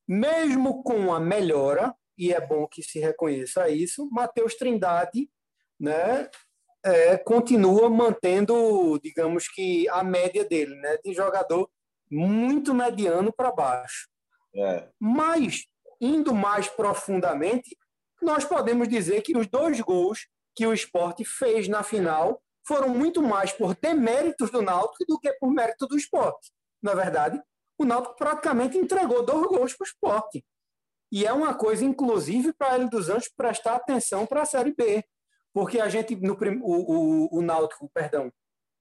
mesmo 0.05 0.83
com 0.83 1.13
a 1.13 1.21
melhora, 1.21 1.95
e 2.17 2.33
é 2.33 2.45
bom 2.45 2.67
que 2.67 2.83
se 2.83 2.99
reconheça 2.99 3.69
isso, 3.69 4.09
Matheus 4.11 4.55
Trindade 4.55 5.29
né, 5.79 6.29
é, 6.83 7.17
continua 7.17 7.89
mantendo, 7.89 8.99
digamos 9.01 9.47
que, 9.47 9.87
a 9.87 10.03
média 10.03 10.43
dele, 10.43 10.75
né, 10.75 10.97
de 10.97 11.13
jogador 11.13 11.71
muito 12.11 12.73
mediano 12.73 13.31
para 13.31 13.53
baixo. 13.53 14.09
É. 14.53 14.89
Mas, 14.99 15.63
indo 16.01 16.35
mais 16.35 16.67
profundamente, 16.67 17.73
nós 18.25 18.43
podemos 18.43 18.89
dizer 18.89 19.21
que 19.21 19.37
os 19.37 19.47
dois 19.47 19.79
gols 19.79 20.27
que 20.55 20.65
o 20.65 20.73
esporte 20.73 21.23
fez 21.23 21.67
na 21.67 21.83
final 21.83 22.41
foram 22.67 22.89
muito 22.89 23.21
mais 23.21 23.53
por 23.53 23.75
deméritos 23.75 24.49
do 24.49 24.61
Náutico 24.61 25.05
do 25.07 25.19
que 25.19 25.31
por 25.33 25.51
mérito 25.51 25.85
do 25.87 25.95
esporte. 25.95 26.51
Na 26.81 26.91
é 26.91 26.95
verdade, 26.95 27.41
o 27.77 27.85
Náutico 27.85 28.15
praticamente 28.15 28.77
entregou 28.77 29.23
dois 29.23 29.47
gols 29.47 29.73
para 29.73 29.83
o 29.83 29.87
esporte. 29.87 30.45
E 31.11 31.25
é 31.25 31.31
uma 31.31 31.53
coisa, 31.53 31.85
inclusive, 31.85 32.51
para 32.53 32.75
ele 32.75 32.89
dos 32.89 33.09
Anjos 33.09 33.29
prestar 33.29 33.75
atenção 33.75 34.25
para 34.25 34.41
a 34.41 34.45
Série 34.45 34.73
B. 34.73 35.05
Porque 35.53 35.79
a 35.79 35.87
gente, 35.87 36.15
no, 36.15 36.33
o, 36.63 37.27
o, 37.31 37.37
o 37.37 37.41
Náutico, 37.41 37.89
perdão, 37.93 38.31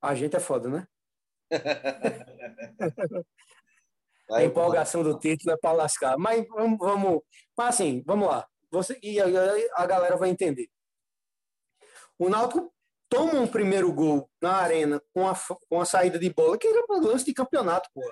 a 0.02 0.14
gente 0.14 0.34
é 0.34 0.40
foda, 0.40 0.68
né? 0.68 0.86
a 4.30 4.42
empolgação 4.42 5.02
do 5.02 5.18
título 5.18 5.52
é 5.52 5.56
para 5.56 5.72
lascar. 5.72 6.16
Mas 6.16 6.46
vamos, 6.48 6.78
vamos, 6.78 7.20
mas 7.56 7.68
assim, 7.74 8.02
vamos 8.06 8.28
lá. 8.28 8.48
Você, 8.74 8.98
e 9.02 9.20
a, 9.20 9.26
a 9.76 9.86
galera 9.86 10.16
vai 10.16 10.30
entender. 10.30 10.68
O 12.18 12.28
Náutico 12.28 12.72
toma 13.08 13.34
um 13.34 13.46
primeiro 13.46 13.92
gol 13.92 14.28
na 14.42 14.54
arena 14.54 15.00
com 15.12 15.28
a, 15.28 15.34
com 15.68 15.80
a 15.80 15.84
saída 15.84 16.18
de 16.18 16.28
bola, 16.30 16.58
que 16.58 16.66
era 16.66 16.84
para 16.84 17.00
lance 17.00 17.24
de 17.24 17.32
campeonato, 17.32 17.88
pô. 17.94 18.02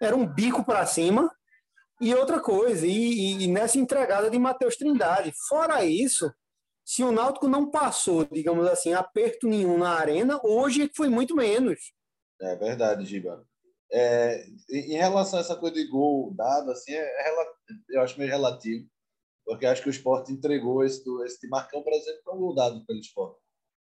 Era 0.00 0.16
um 0.16 0.26
bico 0.26 0.64
para 0.64 0.86
cima. 0.86 1.30
E 2.00 2.14
outra 2.14 2.40
coisa, 2.40 2.86
e, 2.86 3.44
e, 3.44 3.46
nessa 3.46 3.78
entregada 3.78 4.30
de 4.30 4.38
Matheus 4.38 4.76
Trindade. 4.76 5.32
Fora 5.48 5.84
isso, 5.84 6.30
se 6.84 7.02
o 7.02 7.10
Náutico 7.10 7.48
não 7.48 7.70
passou, 7.70 8.26
digamos 8.26 8.66
assim, 8.66 8.92
aperto 8.92 9.46
nenhum 9.48 9.78
na 9.78 9.90
arena, 9.90 10.38
hoje 10.42 10.90
foi 10.94 11.08
muito 11.08 11.34
menos. 11.34 11.92
É 12.40 12.54
verdade, 12.56 13.04
Giba. 13.06 13.46
É, 13.90 14.46
em 14.70 14.96
relação 14.96 15.38
a 15.38 15.42
essa 15.42 15.56
coisa 15.56 15.76
de 15.76 15.86
gol 15.86 16.34
dado, 16.34 16.70
assim, 16.70 16.92
é, 16.92 16.98
é, 16.98 17.34
eu 17.90 18.02
acho 18.02 18.18
meio 18.18 18.30
relativo 18.30 18.86
porque 19.46 19.64
acho 19.64 19.82
que 19.82 19.88
o 19.88 19.90
esporte 19.90 20.32
entregou 20.32 20.84
esse, 20.84 21.02
esse 21.24 21.48
Marcão, 21.48 21.80
por 21.82 21.92
exemplo, 21.92 22.20
para 22.24 22.34
um 22.34 22.38
gol 22.38 22.54
dado 22.54 22.84
pelo 22.84 22.98
esporte. 22.98 23.38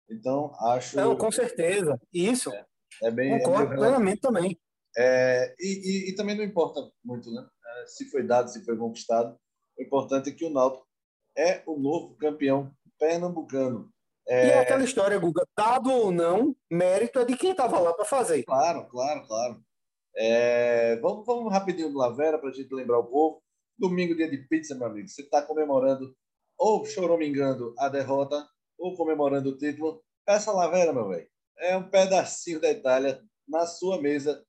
Então, 0.08 0.54
acho. 0.60 0.96
Não, 0.96 1.18
com 1.18 1.32
certeza. 1.32 2.00
Isso. 2.14 2.54
É, 2.54 2.66
é 3.02 3.12
bem. 3.12 3.40
Concordo 3.40 3.74
é 3.74 3.76
plenamente 3.76 4.22
também. 4.22 4.60
É, 4.96 5.56
e, 5.60 6.08
e, 6.08 6.10
e, 6.10 6.16
também 6.16 6.38
não 6.38 6.44
importa 6.44 6.80
muito, 7.04 7.32
né? 7.32 7.46
É, 7.66 7.86
se 7.88 8.10
foi 8.12 8.24
dado, 8.24 8.50
se 8.50 8.64
foi 8.64 8.78
conquistado. 8.78 9.36
O 9.78 9.82
importante 9.82 10.30
é 10.30 10.34
que 10.34 10.46
o 10.46 10.50
Náutico 10.52 10.88
é 11.36 11.64
o 11.66 11.78
novo 11.78 12.16
campeão 12.16 12.72
pernambucano. 13.00 13.90
É... 14.28 14.48
E 14.48 14.50
é 14.52 14.60
aquela 14.60 14.84
história, 14.84 15.18
Guga, 15.18 15.46
dado 15.58 15.92
ou 15.92 16.12
não, 16.12 16.56
mérito 16.72 17.20
é 17.20 17.26
de 17.26 17.36
quem 17.36 17.52
estava 17.52 17.80
lá 17.80 17.94
para 17.94 18.06
fazer. 18.06 18.44
Claro, 18.44 18.88
claro, 18.88 19.28
claro. 19.28 19.62
É... 20.16 20.96
Vamos, 20.98 21.26
vamos 21.26 21.52
rapidinho 21.52 21.92
do 21.92 21.98
Lavera 21.98 22.38
para 22.38 22.50
a 22.50 22.54
gente 22.54 22.74
lembrar 22.74 23.00
o 23.00 23.08
povo. 23.08 23.42
Domingo, 23.78 24.16
dia 24.16 24.30
de 24.30 24.38
pizza, 24.38 24.76
meu 24.76 24.88
amigo. 24.88 25.08
Você 25.08 25.22
está 25.22 25.42
comemorando 25.42 26.16
ou 26.58 26.86
choromingando 26.86 27.74
a 27.78 27.90
derrota 27.90 28.48
ou 28.78 28.96
comemorando 28.96 29.50
o 29.50 29.58
título. 29.58 30.02
Peça 30.26 30.52
Lavera, 30.52 30.94
meu 30.94 31.08
velho. 31.08 31.28
É 31.58 31.76
um 31.76 31.90
pedacinho 31.90 32.60
da 32.60 32.72
Itália 32.72 33.22
na 33.48 33.66
sua 33.66 34.02
mesa. 34.02 34.44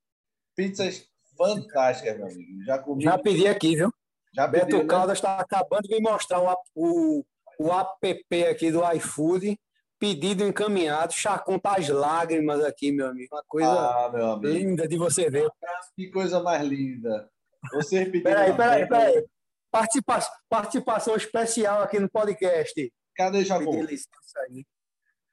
Pizzas 0.54 1.06
fantásticas, 1.36 2.16
meu 2.16 2.26
amigo. 2.26 2.64
Já 2.64 2.78
comi. 2.78 3.04
Já 3.04 3.18
pedi 3.18 3.46
aqui, 3.46 3.76
viu? 3.76 3.92
Já 4.34 4.46
Beto 4.46 4.66
pediu, 4.66 4.82
né? 4.82 4.86
Caldas 4.86 5.18
está 5.18 5.38
acabando 5.38 5.82
de 5.82 5.94
me 5.94 6.00
mostrar 6.00 6.40
o, 6.40 6.56
o, 6.74 7.24
o 7.58 7.72
app 7.72 8.44
aqui 8.44 8.70
do 8.70 8.80
iFood. 8.92 9.58
Pedido 9.98 10.44
encaminhado, 10.44 11.14
Chacon 11.14 11.58
tá 11.58 11.76
as 11.76 11.88
lágrimas 11.88 12.62
aqui, 12.62 12.92
meu 12.92 13.06
amigo. 13.06 13.34
Uma 13.34 13.42
coisa 13.48 13.68
ah, 13.68 14.34
amigo. 14.34 14.46
linda 14.46 14.86
de 14.86 14.98
você 14.98 15.30
ver. 15.30 15.48
Que 15.96 16.10
coisa 16.10 16.42
mais 16.42 16.62
linda. 16.62 17.30
Você 17.72 17.98
repetiu. 18.00 18.24
Peraí, 18.24 18.56
peraí, 18.56 18.88
peraí. 18.88 19.26
Participa 19.70 20.20
participação 20.48 21.16
especial 21.16 21.82
aqui 21.82 21.98
no 21.98 22.08
podcast. 22.10 22.92
Cadê 23.14 23.44
Jacó? 23.44 23.70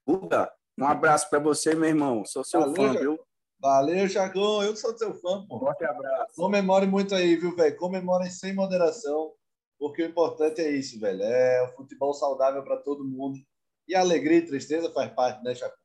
Guga, 0.06 0.52
Um 0.78 0.86
abraço 0.86 1.30
para 1.30 1.40
você, 1.40 1.76
meu 1.76 1.90
irmão. 1.90 2.26
Sou 2.26 2.44
seu 2.44 2.62
Valeu, 2.62 2.76
fã, 2.76 3.00
viu? 3.00 3.20
Valeu, 3.60 4.08
Jagão. 4.08 4.64
Eu 4.64 4.76
sou 4.76 4.98
seu 4.98 5.14
fã, 5.14 5.46
pô. 5.48 5.60
Forte 5.60 5.86
abraço. 5.86 6.34
Comemore 6.36 6.86
muito 6.86 7.16
aí, 7.16 7.36
viu, 7.36 7.56
velho? 7.56 7.78
Comemorem 7.78 8.30
sem 8.30 8.54
moderação, 8.54 9.34
porque 9.80 10.04
o 10.04 10.08
importante 10.08 10.62
é 10.62 10.70
isso, 10.70 11.00
velho. 11.00 11.24
É 11.24 11.64
o 11.64 11.76
futebol 11.76 12.14
saudável 12.14 12.64
para 12.64 12.78
todo 12.78 13.06
mundo. 13.06 13.40
E 13.88 13.96
alegria 13.96 14.40
e 14.40 14.46
tristeza 14.46 14.92
faz 14.92 15.12
parte, 15.14 15.44
né, 15.44 15.56
Chacão? 15.56 15.78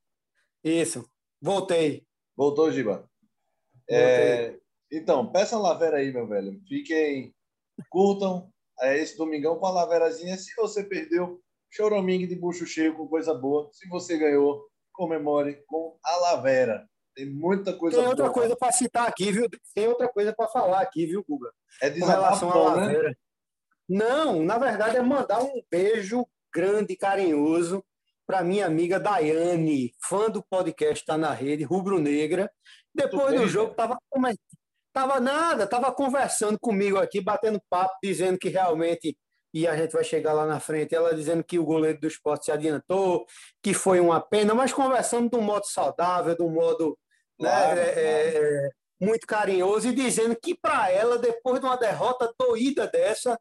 Isso. 0.64 1.08
Voltei. 1.40 2.04
Voltou, 2.36 2.70
Giba? 2.72 3.08
É... 3.88 4.58
Então, 4.90 5.30
peçam 5.30 5.60
Lavera 5.60 5.98
aí, 5.98 6.12
meu 6.12 6.26
velho. 6.26 6.60
Fiquem, 6.66 7.34
curtam 7.90 8.50
é, 8.80 8.98
esse 8.98 9.16
domingão 9.16 9.58
com 9.58 9.66
a 9.66 9.70
Laverazinha. 9.70 10.36
Se 10.36 10.54
você 10.56 10.82
perdeu, 10.82 11.40
choramingue 11.70 12.26
de 12.26 12.34
bucho 12.34 12.66
cheio 12.66 12.96
com 12.96 13.06
coisa 13.06 13.34
boa. 13.34 13.68
Se 13.72 13.88
você 13.88 14.16
ganhou, 14.16 14.66
comemore 14.92 15.62
com 15.66 15.98
a 16.02 16.16
Lavera. 16.16 16.88
Tem 17.14 17.26
muita 17.28 17.76
coisa 17.76 17.98
Tem 17.98 18.06
outra 18.06 18.24
boa. 18.26 18.34
coisa 18.34 18.56
para 18.56 18.72
citar 18.72 19.08
aqui, 19.08 19.32
viu? 19.32 19.48
Tem 19.74 19.88
outra 19.88 20.08
coisa 20.08 20.32
para 20.32 20.48
falar 20.48 20.80
aqui, 20.80 21.06
viu, 21.06 21.24
Guga? 21.28 21.50
É 21.82 21.90
com 21.90 22.06
relação 22.06 22.50
à 22.50 22.54
né? 22.54 22.82
Lavera. 22.82 23.08
Né? 23.08 23.14
Não, 23.88 24.42
na 24.42 24.58
verdade 24.58 24.96
é 24.96 25.02
mandar 25.02 25.42
um 25.42 25.62
beijo 25.70 26.26
grande 26.54 26.92
e 26.92 26.96
carinhoso 26.96 27.84
para 28.26 28.44
minha 28.44 28.66
amiga 28.66 29.00
Daiane, 29.00 29.92
fã 30.02 30.30
do 30.30 30.42
podcast 30.42 31.04
Tá 31.04 31.16
na 31.16 31.32
Rede, 31.32 31.64
rubro-negra. 31.64 32.50
Depois 32.94 33.40
do 33.40 33.48
jogo, 33.48 33.74
tava, 33.74 33.98
tava 34.98 35.20
nada, 35.20 35.64
tava 35.64 35.92
conversando 35.92 36.58
comigo 36.58 36.98
aqui, 36.98 37.20
batendo 37.20 37.62
papo, 37.70 37.94
dizendo 38.02 38.36
que 38.36 38.48
realmente 38.48 39.16
e 39.54 39.66
a 39.66 39.76
gente 39.76 39.92
vai 39.92 40.04
chegar 40.04 40.32
lá 40.34 40.44
na 40.44 40.60
frente, 40.60 40.94
ela 40.94 41.14
dizendo 41.14 41.42
que 41.42 41.58
o 41.58 41.64
goleiro 41.64 41.98
do 42.00 42.06
esporte 42.06 42.46
se 42.46 42.52
adiantou, 42.52 43.24
que 43.62 43.72
foi 43.72 43.98
uma 43.98 44.20
pena, 44.20 44.54
mas 44.54 44.72
conversando 44.74 45.30
de 45.30 45.36
um 45.36 45.40
modo 45.40 45.64
saudável, 45.64 46.36
de 46.36 46.42
um 46.42 46.50
modo 46.50 46.98
né, 47.40 47.48
claro, 47.48 47.76
né, 47.76 47.92
claro. 47.92 47.98
É, 47.98 48.70
muito 49.00 49.26
carinhoso, 49.26 49.88
e 49.88 49.94
dizendo 49.94 50.36
que 50.36 50.54
para 50.54 50.90
ela, 50.90 51.16
depois 51.16 51.60
de 51.60 51.66
uma 51.66 51.76
derrota 51.76 52.30
doída 52.38 52.86
dessa, 52.86 53.40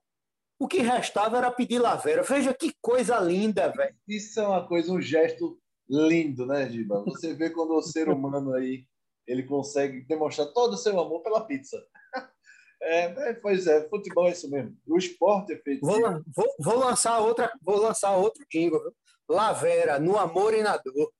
o 0.60 0.68
que 0.68 0.78
restava 0.78 1.40
era 1.40 1.52
pedir 1.52 1.80
Lavera. 1.80 2.24
Veja 2.24 2.54
que 2.54 2.72
coisa 2.82 3.20
linda, 3.20 3.70
velho. 3.70 3.96
Isso 4.08 4.40
é 4.40 4.48
uma 4.48 4.66
coisa, 4.66 4.94
um 4.94 5.02
gesto 5.02 5.60
lindo, 5.90 6.46
né, 6.46 6.70
Giba? 6.70 7.04
Você 7.04 7.34
vê 7.34 7.50
quando 7.50 7.72
o 7.72 7.82
ser 7.82 8.08
humano 8.08 8.54
aí 8.54 8.86
ele 9.28 9.44
consegue 9.44 10.02
demonstrar 10.02 10.48
todo 10.48 10.74
o 10.74 10.78
seu 10.78 11.00
amor 11.00 11.22
pela 11.22 11.46
pizza. 11.46 11.78
É, 12.80 13.06
é, 13.06 13.34
pois 13.34 13.66
é, 13.66 13.90
futebol 13.90 14.28
é 14.28 14.32
isso 14.34 14.48
mesmo. 14.52 14.78
O 14.86 15.00
esporte 15.00 15.52
é 15.52 15.58
feito. 15.58 15.84
Vou, 15.84 16.00
vou, 16.28 16.56
vou 16.60 16.78
lançar 16.78 17.20
outra, 17.20 17.52
vou 17.60 17.78
lançar 17.78 18.16
outro 18.16 18.46
jingle, 18.52 18.80
viu? 18.80 18.96
Lavera, 19.28 20.00
no 20.00 20.16
amor 20.16 20.54
e 20.54 20.62
na 20.62 20.78
dor. 20.78 21.12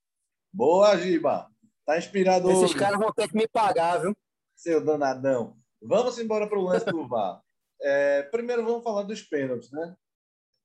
Boa, 0.52 0.96
Giba. 0.96 1.50
Tá 1.84 1.98
inspirado 1.98 2.48
Esses 2.50 2.72
caras 2.72 3.00
vão 3.00 3.12
ter 3.12 3.28
que 3.28 3.36
me 3.36 3.48
pagar, 3.48 3.98
viu? 3.98 4.16
Seu 4.54 4.82
danadão. 4.82 5.56
Vamos 5.82 6.18
embora 6.18 6.46
para 6.46 6.58
o 6.58 6.62
lance 6.62 6.86
do 6.86 7.08
VAR. 7.08 7.42
É, 7.82 8.22
primeiro 8.22 8.64
vamos 8.64 8.84
falar 8.84 9.02
dos 9.02 9.22
pênaltis, 9.22 9.70
né? 9.72 9.96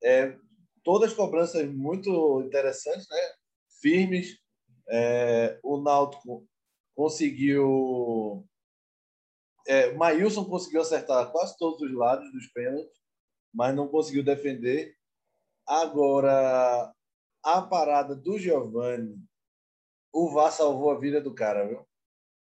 É, 0.03 0.37
todas 0.83 1.13
cobranças 1.13 1.67
muito 1.67 2.41
interessantes, 2.41 3.07
né? 3.09 3.17
Firmes. 3.81 4.37
É, 4.89 5.59
o 5.63 5.77
Náutico 5.77 6.45
conseguiu. 6.95 8.47
É, 9.65 9.93
Maílson 9.93 10.45
conseguiu 10.45 10.81
acertar 10.81 11.31
quase 11.31 11.57
todos 11.57 11.81
os 11.81 11.93
lados 11.93 12.29
dos 12.31 12.47
pênaltis, 12.47 12.99
mas 13.53 13.75
não 13.75 13.87
conseguiu 13.87 14.23
defender. 14.23 14.95
Agora, 15.65 16.93
a 17.43 17.61
parada 17.61 18.15
do 18.15 18.37
Giovani, 18.37 19.17
o 20.11 20.29
VAR 20.31 20.51
salvou 20.51 20.91
a 20.91 20.99
vida 20.99 21.21
do 21.21 21.33
cara, 21.33 21.65
viu? 21.65 21.87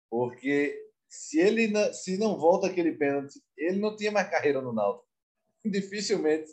Porque 0.09 0.81
se 1.09 1.41
ele 1.41 1.69
não, 1.69 1.93
se 1.93 2.17
não 2.17 2.39
volta 2.39 2.69
aquele 2.69 2.93
pênalti, 2.93 3.41
ele 3.57 3.79
não 3.79 3.97
tinha 3.97 4.13
mais 4.13 4.31
carreira 4.31 4.63
no 4.63 4.73
Náutico. 4.73 5.09
Dificilmente 5.65 6.51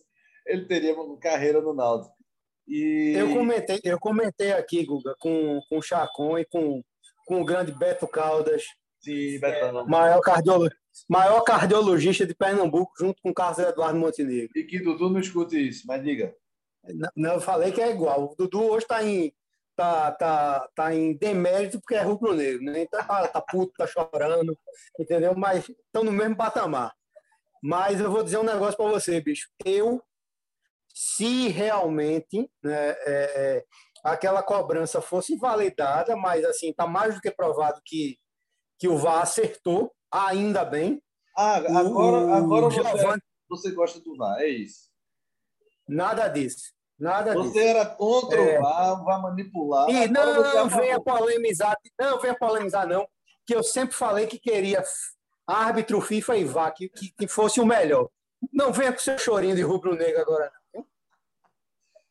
ele 0.47 0.65
teria 0.65 0.95
uma 0.95 1.17
carreira 1.17 1.62
no 1.62 1.73
Náutico. 1.73 2.15
E... 2.67 3.13
Eu 3.15 3.33
comentei, 3.33 3.79
eu 3.83 3.99
comentei 3.99 4.51
aqui, 4.51 4.85
Guga, 4.85 5.15
com, 5.19 5.62
com 5.69 5.77
o 5.77 5.81
Chacon 5.81 6.38
e 6.38 6.45
com, 6.45 6.83
com 7.27 7.41
o 7.41 7.45
grande 7.45 7.71
Beto 7.71 8.07
Caldas. 8.07 8.63
Sim, 8.99 9.39
Beto. 9.39 9.65
É, 9.65 9.83
maior, 9.83 10.21
cardiolo, 10.21 10.69
maior 11.07 11.41
cardiologista 11.41 12.25
de 12.25 12.33
Pernambuco, 12.33 12.93
junto 12.97 13.21
com 13.21 13.29
o 13.29 13.33
Carlos 13.33 13.59
Eduardo 13.59 13.99
Montenegro. 13.99 14.49
E 14.55 14.63
que 14.63 14.79
Dudu 14.79 15.09
não 15.09 15.19
escute 15.19 15.67
isso, 15.67 15.83
mas 15.85 16.03
diga. 16.03 16.33
Não, 16.85 17.09
não 17.15 17.33
eu 17.33 17.41
falei 17.41 17.71
que 17.71 17.81
é 17.81 17.91
igual. 17.91 18.31
O 18.31 18.35
Dudu 18.35 18.63
hoje 18.63 18.85
está 18.85 19.03
em 19.03 19.31
tá, 19.75 20.11
tá, 20.11 20.69
tá 20.73 20.95
em 20.95 21.15
demérito 21.15 21.79
porque 21.79 21.93
é 21.93 22.01
rubro-negro, 22.01 22.63
né? 22.63 22.81
Então 22.81 23.05
tá, 23.05 23.27
tá 23.27 23.41
puto, 23.41 23.73
tá 23.77 23.85
chorando, 23.85 24.57
entendeu? 24.99 25.35
Mas 25.35 25.69
estão 25.69 26.03
no 26.03 26.11
mesmo 26.11 26.35
patamar. 26.35 26.95
Mas 27.61 27.99
eu 27.99 28.09
vou 28.09 28.23
dizer 28.23 28.39
um 28.39 28.43
negócio 28.43 28.75
para 28.75 28.89
você, 28.89 29.21
bicho. 29.21 29.49
Eu, 29.63 30.01
se 30.87 31.49
realmente 31.49 32.49
né, 32.63 32.89
é, 32.89 32.97
é, 33.05 33.65
aquela 34.07 34.41
cobrança 34.41 35.01
fosse 35.01 35.35
validada, 35.35 36.15
mas 36.15 36.43
assim, 36.45 36.73
tá 36.73 36.87
mais 36.87 37.15
do 37.15 37.21
que 37.21 37.29
provado 37.29 37.81
que, 37.85 38.17
que 38.79 38.87
o 38.87 38.97
VAR 38.97 39.21
acertou, 39.21 39.91
ainda 40.11 40.63
bem. 40.63 41.01
Ah, 41.37 41.57
agora, 41.57 42.25
o, 42.25 42.33
agora 42.33 42.69
você, 42.69 43.21
você 43.49 43.71
gosta 43.71 43.99
do 43.99 44.15
VAR, 44.15 44.39
é 44.39 44.47
isso. 44.47 44.89
Nada 45.87 46.27
disso. 46.27 46.73
Nada 46.97 47.33
você 47.33 47.49
disso. 47.49 47.59
era 47.59 47.85
contra 47.85 48.39
é. 48.39 48.57
o 48.57 48.61
VAR, 48.61 49.03
vai 49.03 49.21
manipular. 49.21 49.89
E 49.89 50.07
não, 50.07 50.41
não 50.41 50.69
venha 50.69 50.99
polemizar, 50.99 51.75
não 51.99 52.19
venha 52.19 52.35
polemizar, 52.35 52.87
não, 52.87 53.07
que 53.45 53.53
eu 53.53 53.61
sempre 53.61 53.95
falei 53.95 54.25
que 54.25 54.39
queria 54.39 54.83
árbitro 55.45 56.01
FIFA 56.01 56.37
e 56.37 56.43
VAR, 56.45 56.73
que, 56.73 56.89
que, 56.89 57.11
que 57.11 57.27
fosse 57.27 57.59
o 57.59 57.65
melhor. 57.65 58.09
Não 58.53 58.71
venha 58.71 58.93
com 58.93 58.99
seu 58.99 59.17
chorinho 59.17 59.55
de 59.55 59.61
rubro-negro 59.61 60.21
agora, 60.21 60.45
não. 60.45 60.66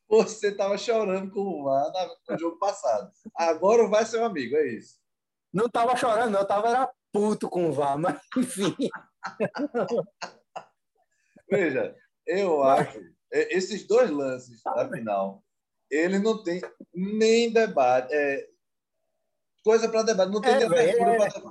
Você 0.09 0.49
estava 0.49 0.79
chorando 0.79 1.33
com 1.33 1.41
o 1.41 1.65
VAR 1.65 1.93
no 2.29 2.39
jogo 2.39 2.59
passado. 2.59 3.11
Agora 3.35 3.89
vai 3.89 4.05
ser 4.05 4.21
um 4.21 4.25
amigo, 4.25 4.57
é 4.57 4.69
isso. 4.69 4.99
Não 5.53 5.67
estava 5.67 5.97
chorando, 5.97 6.31
não, 6.31 6.41
eu 6.41 6.43
estava 6.43 6.69
era 6.69 6.91
puto 7.13 7.49
com 7.49 7.69
o 7.69 7.73
VAR, 7.73 7.99
mas 7.99 8.21
enfim. 8.37 8.77
Veja, 11.51 11.97
eu 12.27 12.63
acho 12.63 12.99
é, 13.33 13.57
esses 13.57 13.87
dois 13.87 14.11
lances 14.11 14.63
da 14.63 14.89
final, 14.89 15.45
ele 15.91 16.19
não 16.19 16.43
tem 16.43 16.61
nem 16.95 17.53
debate. 17.53 18.13
É, 18.13 18.49
coisa 19.65 19.89
para 19.89 20.03
debate, 20.03 20.33
não 20.33 20.41
tem 20.41 20.55
é, 20.55 20.63
é. 20.63 20.97
para 20.97 21.13
debate. 21.13 21.43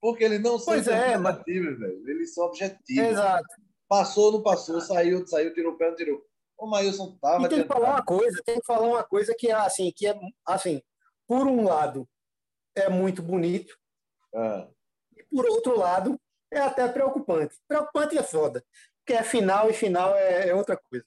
Porque 0.00 0.24
eles 0.24 0.40
não 0.40 0.58
são 0.58 0.74
é, 0.74 0.78
alternativos, 0.78 1.78
velho. 1.78 2.08
Eles 2.08 2.32
são 2.32 2.46
objetivos. 2.46 3.10
Exato. 3.10 3.44
Passou, 3.88 4.32
não 4.32 4.42
passou, 4.42 4.80
saiu, 4.80 5.26
saiu, 5.26 5.52
tirou 5.54 5.72
o 5.72 5.76
pé, 5.76 5.88
não 5.88 5.96
tirou. 5.96 6.22
O 6.58 6.66
Maílson 6.66 7.16
tava. 7.20 7.46
E 7.46 7.48
tem 7.48 7.62
que 7.62 7.68
falar 7.68 7.90
uma 7.90 8.04
coisa, 8.04 8.42
tem 8.44 8.58
que 8.58 8.66
falar 8.66 8.86
uma 8.86 9.04
coisa 9.04 9.34
que 9.38 9.48
é 9.48 9.54
assim, 9.54 9.92
que 9.94 10.06
é 10.06 10.18
assim, 10.44 10.82
por 11.26 11.46
um 11.46 11.64
lado, 11.64 12.08
é 12.74 12.88
muito 12.88 13.22
bonito. 13.22 13.76
Ah. 14.34 14.66
E 15.16 15.22
por 15.24 15.46
outro 15.46 15.78
lado, 15.78 16.20
é 16.50 16.60
até 16.60 16.86
preocupante. 16.88 17.56
Preocupante 17.68 18.18
é 18.18 18.22
foda 18.22 18.64
que 19.08 19.14
é 19.14 19.22
final 19.22 19.70
e 19.70 19.72
final 19.72 20.14
é, 20.14 20.50
é 20.50 20.54
outra 20.54 20.76
coisa. 20.76 21.04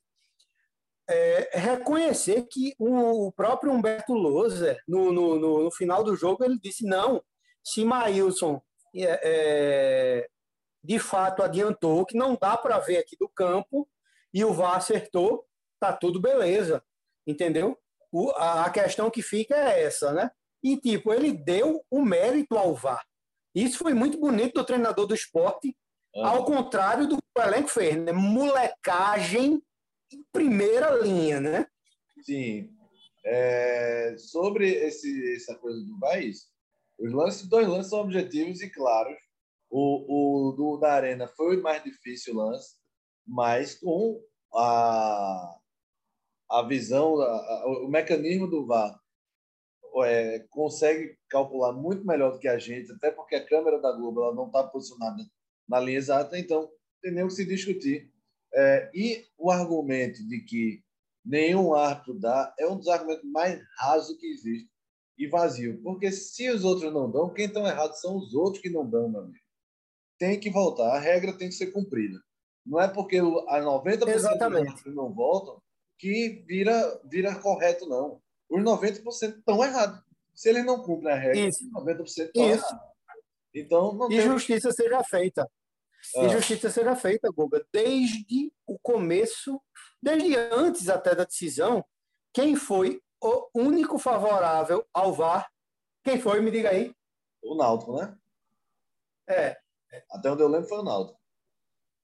É, 1.08 1.52
reconhecer 1.54 2.48
que 2.50 2.74
o 2.80 3.32
próprio 3.34 3.72
Humberto 3.72 4.14
Loser, 4.14 4.82
no, 4.88 5.12
no, 5.14 5.40
no, 5.40 5.64
no, 5.66 5.72
final 5.72 6.04
do 6.04 6.16
jogo, 6.16 6.44
ele 6.44 6.58
disse: 6.60 6.84
não, 6.84 7.24
se 7.64 7.86
Maílson 7.86 8.60
é, 8.96 9.20
é, 9.24 10.28
de 10.84 10.98
fato 10.98 11.44
adiantou, 11.44 12.06
que 12.06 12.18
não 12.18 12.36
dá 12.36 12.58
para 12.58 12.80
ver 12.80 12.98
aqui 12.98 13.16
do 13.20 13.30
campo, 13.30 13.88
e 14.34 14.44
o 14.44 14.54
VAR 14.54 14.78
acertou, 14.78 15.46
tá 15.80 15.94
tudo 15.94 16.20
beleza, 16.20 16.84
entendeu? 17.26 17.78
O, 18.12 18.30
a, 18.32 18.66
a 18.66 18.70
questão 18.70 19.10
que 19.10 19.22
fica 19.22 19.56
é 19.56 19.84
essa, 19.84 20.14
né? 20.14 20.32
E, 20.64 20.78
tipo, 20.78 21.12
ele 21.12 21.32
deu 21.34 21.84
o 21.90 22.02
mérito 22.04 22.58
ao 22.58 22.76
VAR. 22.76 23.04
Isso 23.54 23.78
foi 23.78 23.94
muito 23.94 24.20
bonito 24.20 24.54
do 24.54 24.66
treinador 24.66 25.08
do 25.08 25.16
esporte, 25.16 25.76
ao 26.16 26.46
contrário 26.46 27.08
do 27.08 27.18
que 27.18 27.24
o 27.38 27.42
elenco 27.42 27.70
fez, 27.70 27.96
né? 27.98 28.12
Molecagem 28.12 29.62
em 30.14 30.24
primeira 30.32 30.92
linha, 30.92 31.40
né? 31.40 31.68
Sim. 32.24 32.70
É, 33.26 34.16
sobre 34.18 34.70
esse, 34.70 35.36
essa 35.36 35.56
coisa 35.56 35.80
do 35.86 36.00
país, 36.00 36.50
os 37.00 37.12
lances, 37.12 37.48
dois 37.48 37.68
lances 37.68 37.90
são 37.90 38.02
objetivos 38.02 38.62
e 38.62 38.70
claros. 38.70 39.18
O, 39.70 40.50
o 40.50 40.52
do 40.52 40.78
da 40.78 40.94
Arena 40.94 41.28
foi 41.30 41.58
o 41.58 41.64
mais 41.64 41.82
difícil 41.84 42.36
lance, 42.36 42.76
mas 43.26 43.76
com 43.76 44.22
a, 44.54 45.58
a 46.50 46.62
visão, 46.64 47.20
a, 47.22 47.66
o 47.84 47.88
mecanismo 47.88 48.48
do 48.48 48.66
VAR 48.66 49.00
é, 50.06 50.40
consegue 50.50 51.18
calcular 51.30 51.74
muito 51.74 52.06
melhor 52.06 52.32
do 52.32 52.40
que 52.40 52.48
a 52.48 52.58
gente, 52.58 52.92
até 52.92 53.12
porque 53.12 53.36
a 53.36 53.46
câmera 53.46 53.80
da 53.80 53.92
Globo 53.92 54.24
ela 54.24 54.36
não 54.36 54.48
está 54.48 54.64
posicionada 54.64 55.24
na 55.68 55.80
linha 55.80 55.98
exata, 55.98 56.38
então 56.38 56.70
tem 57.02 57.12
nem 57.12 57.24
o 57.24 57.28
que 57.28 57.34
se 57.34 57.46
discutir. 57.46 58.12
É, 58.54 58.92
e 58.94 59.26
o 59.38 59.50
argumento 59.50 60.26
de 60.28 60.42
que 60.42 60.84
nenhum 61.24 61.74
árbitro 61.74 62.20
dá 62.20 62.54
é 62.60 62.68
um 62.68 62.78
dos 62.78 62.88
argumentos 62.88 63.30
mais 63.30 63.62
rasos 63.78 64.18
que 64.18 64.28
existe. 64.28 64.70
e 65.18 65.28
vazio. 65.28 65.82
Porque 65.84 66.12
se 66.12 66.50
os 66.50 66.64
outros 66.64 66.92
não 66.92 67.10
dão, 67.12 67.34
quem 67.34 67.46
estão 67.46 67.68
errados 67.68 68.00
são 68.02 68.18
os 68.18 68.34
outros 68.34 68.62
que 68.62 68.70
não 68.70 68.90
dão, 68.90 69.10
meu 69.10 69.22
amigo. 69.22 69.46
Tem 70.18 70.40
que 70.40 70.50
voltar, 70.50 70.96
a 70.96 71.00
regra 71.00 71.38
tem 71.38 71.50
que 71.50 71.56
ser 71.56 71.72
cumprida. 71.72 72.20
Não 72.66 72.80
é 72.80 72.88
porque 72.88 73.18
a 73.18 73.60
90% 73.60 74.08
Exatamente. 74.08 74.90
não 74.90 75.12
voltam 75.12 75.62
que 75.98 76.44
vira, 76.48 77.00
vira 77.06 77.36
correto, 77.36 77.88
não. 77.88 78.20
Os 78.50 78.62
90% 78.64 79.38
estão 79.38 79.64
errados. 79.64 80.02
Se 80.34 80.50
eles 80.50 80.66
não 80.66 80.82
cumprem 80.82 81.14
a 81.14 81.18
regra, 81.18 81.40
Isso. 81.40 81.70
90% 81.72 82.08
estão 82.08 82.44
errados. 82.44 82.80
Então, 83.54 83.94
não 83.94 84.08
E 84.08 84.18
tem... 84.18 84.22
justiça 84.22 84.72
seja 84.72 85.04
feita. 85.04 85.50
Ah. 86.16 86.24
E 86.24 86.30
justiça 86.30 86.72
seja 86.72 86.96
feita, 86.96 87.30
Guga, 87.32 87.64
desde 87.72 88.52
o 88.66 88.80
começo, 88.80 89.62
desde 90.02 90.36
antes 90.36 90.90
até 90.90 91.14
da 91.14 91.24
decisão, 91.24 91.86
quem 92.34 92.56
foi 92.56 93.00
o 93.22 93.48
único 93.54 94.00
favorável 94.00 94.84
ao 94.92 95.14
VAR? 95.14 95.48
Quem 96.04 96.20
foi? 96.20 96.42
Me 96.42 96.50
diga 96.50 96.72
aí. 96.72 96.96
O 97.44 97.56
Náutico, 97.56 97.96
né? 97.98 98.18
É, 99.28 99.58
Até 100.10 100.32
onde 100.32 100.42
eu 100.42 100.48
lembro 100.48 100.68
foi 100.68 100.80
o 100.80 100.84
Náutico. 100.84 101.21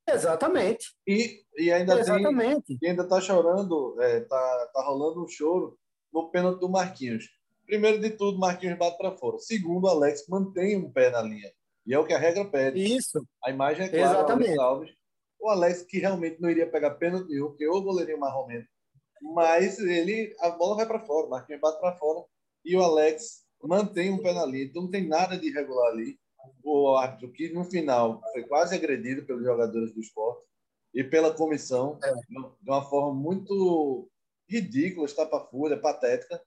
Exatamente. 0.08 0.94
E, 1.06 1.44
e 1.58 1.72
ainda 1.72 1.94
tem 1.94 2.02
Exatamente. 2.02 2.78
e 2.82 2.88
ainda 2.88 3.08
tá 3.08 3.20
chorando, 3.20 3.96
é, 4.02 4.22
tá, 4.22 4.72
rolando 4.76 5.24
um 5.24 5.28
choro 5.28 5.78
no 6.14 6.30
pênalti 6.30 6.60
do 6.60 6.70
Marquinhos. 6.70 7.26
Primeiro 7.66 8.00
de 8.00 8.12
tudo, 8.12 8.40
Marquinhos 8.40 8.78
bate 8.78 8.98
para 8.98 9.18
fora. 9.18 9.38
Segundo, 9.40 9.88
Alex 9.88 10.26
mantém 10.30 10.78
um 10.78 10.92
pé 10.92 11.10
na 11.10 11.22
linha. 11.22 11.52
E 11.86 11.94
é 11.94 12.00
o 12.00 12.06
que 12.06 12.14
a 12.14 12.18
regra 12.18 12.46
pede. 12.46 12.82
Isso. 12.82 13.26
A 13.44 13.50
imagem 13.50 13.86
é 13.86 13.90
clara, 13.90 14.20
Exatamente. 14.20 14.50
Alex 14.50 14.60
Alves. 14.60 14.96
O 15.40 15.50
Alex, 15.50 15.82
que 15.84 16.00
realmente 16.00 16.42
não 16.42 16.50
iria 16.50 16.70
pegar 16.70 16.92
pênalti 16.92 17.30
nenhum, 17.30 17.48
porque 17.50 17.68
o 17.68 17.82
goleirinho 17.82 18.20
marromeno. 18.20 18.66
Mas 19.22 19.80
ele, 19.80 20.36
a 20.40 20.50
bola 20.50 20.76
vai 20.76 20.86
para 20.86 21.06
fora, 21.06 21.28
o 21.28 21.30
Marquinhos 21.30 21.62
bate 21.62 21.80
para 21.80 21.96
fora. 21.98 22.26
E 22.64 22.76
o 22.76 22.82
Alex 22.82 23.44
mantém 23.64 24.12
um 24.12 24.22
pé 24.22 24.34
na 24.34 24.46
linha. 24.46 24.66
Então 24.66 24.84
não 24.84 24.92
tem 24.92 25.08
nada 25.08 25.38
de 25.38 25.48
irregular 25.48 25.92
ali. 25.92 26.18
O 26.64 26.96
árbitro, 26.98 27.32
que 27.32 27.50
no 27.50 27.64
final 27.66 28.22
foi 28.32 28.44
quase 28.44 28.76
agredido 28.76 29.26
pelos 29.26 29.44
jogadores 29.44 29.94
do 29.94 30.00
esporte 30.00 30.46
e 30.94 31.04
pela 31.04 31.34
comissão, 31.34 32.00
É. 32.04 32.14
de 32.14 32.70
uma 32.70 32.84
forma 32.84 33.14
muito 33.14 34.10
ridícula, 34.50 35.06
estapafúrdia, 35.06 35.80
patética, 35.80 36.42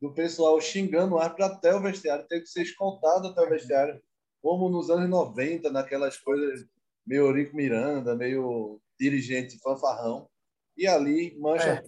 do 0.00 0.12
pessoal 0.12 0.60
xingando 0.60 1.14
o 1.14 1.18
árbitro 1.18 1.44
até 1.46 1.74
o 1.74 1.80
vestiário, 1.80 2.26
teve 2.28 2.42
que 2.42 2.50
ser 2.50 2.62
escoltado 2.62 3.28
até 3.28 3.40
o 3.40 3.48
vestiário, 3.48 4.00
como 4.42 4.68
nos 4.68 4.90
anos 4.90 5.08
90, 5.08 5.70
naquelas 5.70 6.16
coisas 6.18 6.66
meio 7.06 7.22
Eurico 7.26 7.56
Miranda, 7.56 8.14
meio 8.14 8.80
dirigente 8.98 9.58
fanfarrão, 9.60 10.28
e 10.76 10.86
ali 10.86 11.38
mancha 11.38 11.70
É. 11.70 11.82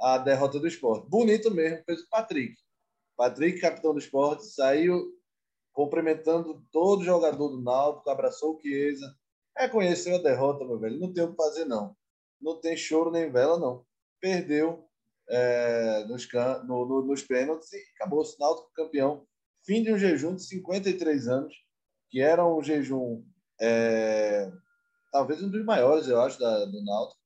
a 0.00 0.18
derrota 0.18 0.58
do 0.58 0.66
esporte. 0.68 1.08
Bonito 1.08 1.50
mesmo, 1.50 1.82
fez 1.84 2.00
o 2.02 2.08
Patrick. 2.08 2.54
Patrick, 3.16 3.60
capitão 3.60 3.92
do 3.92 3.98
esporte, 3.98 4.46
saiu 4.46 5.12
cumprimentando 5.76 6.64
todo 6.72 7.04
jogador 7.04 7.50
do 7.50 7.60
Náutico, 7.60 8.08
abraçou 8.08 8.56
o 8.56 8.60
Chiesa, 8.60 9.14
reconheceu 9.54 10.16
a 10.16 10.22
derrota, 10.22 10.64
meu 10.64 10.78
velho. 10.78 10.98
Não 10.98 11.12
tem 11.12 11.22
o 11.22 11.32
que 11.32 11.36
fazer, 11.36 11.66
não. 11.66 11.94
Não 12.40 12.58
tem 12.58 12.74
choro 12.78 13.10
nem 13.10 13.30
vela, 13.30 13.58
não. 13.58 13.84
Perdeu 14.18 14.88
é, 15.28 16.06
nos, 16.08 16.24
can- 16.24 16.62
no- 16.64 16.86
no- 16.86 17.02
nos 17.04 17.22
pênaltis 17.22 17.70
e 17.74 17.76
acabou 17.94 18.22
o 18.22 18.36
Náutico 18.40 18.72
campeão. 18.74 19.26
Fim 19.66 19.82
de 19.82 19.92
um 19.92 19.98
jejum 19.98 20.34
de 20.34 20.44
53 20.44 21.28
anos, 21.28 21.54
que 22.08 22.22
era 22.22 22.46
um 22.46 22.62
jejum 22.62 23.22
é, 23.60 24.50
talvez 25.12 25.42
um 25.42 25.50
dos 25.50 25.62
maiores, 25.62 26.08
eu 26.08 26.18
acho, 26.22 26.38
da, 26.40 26.64
do 26.64 26.82
Náutico, 26.82 27.20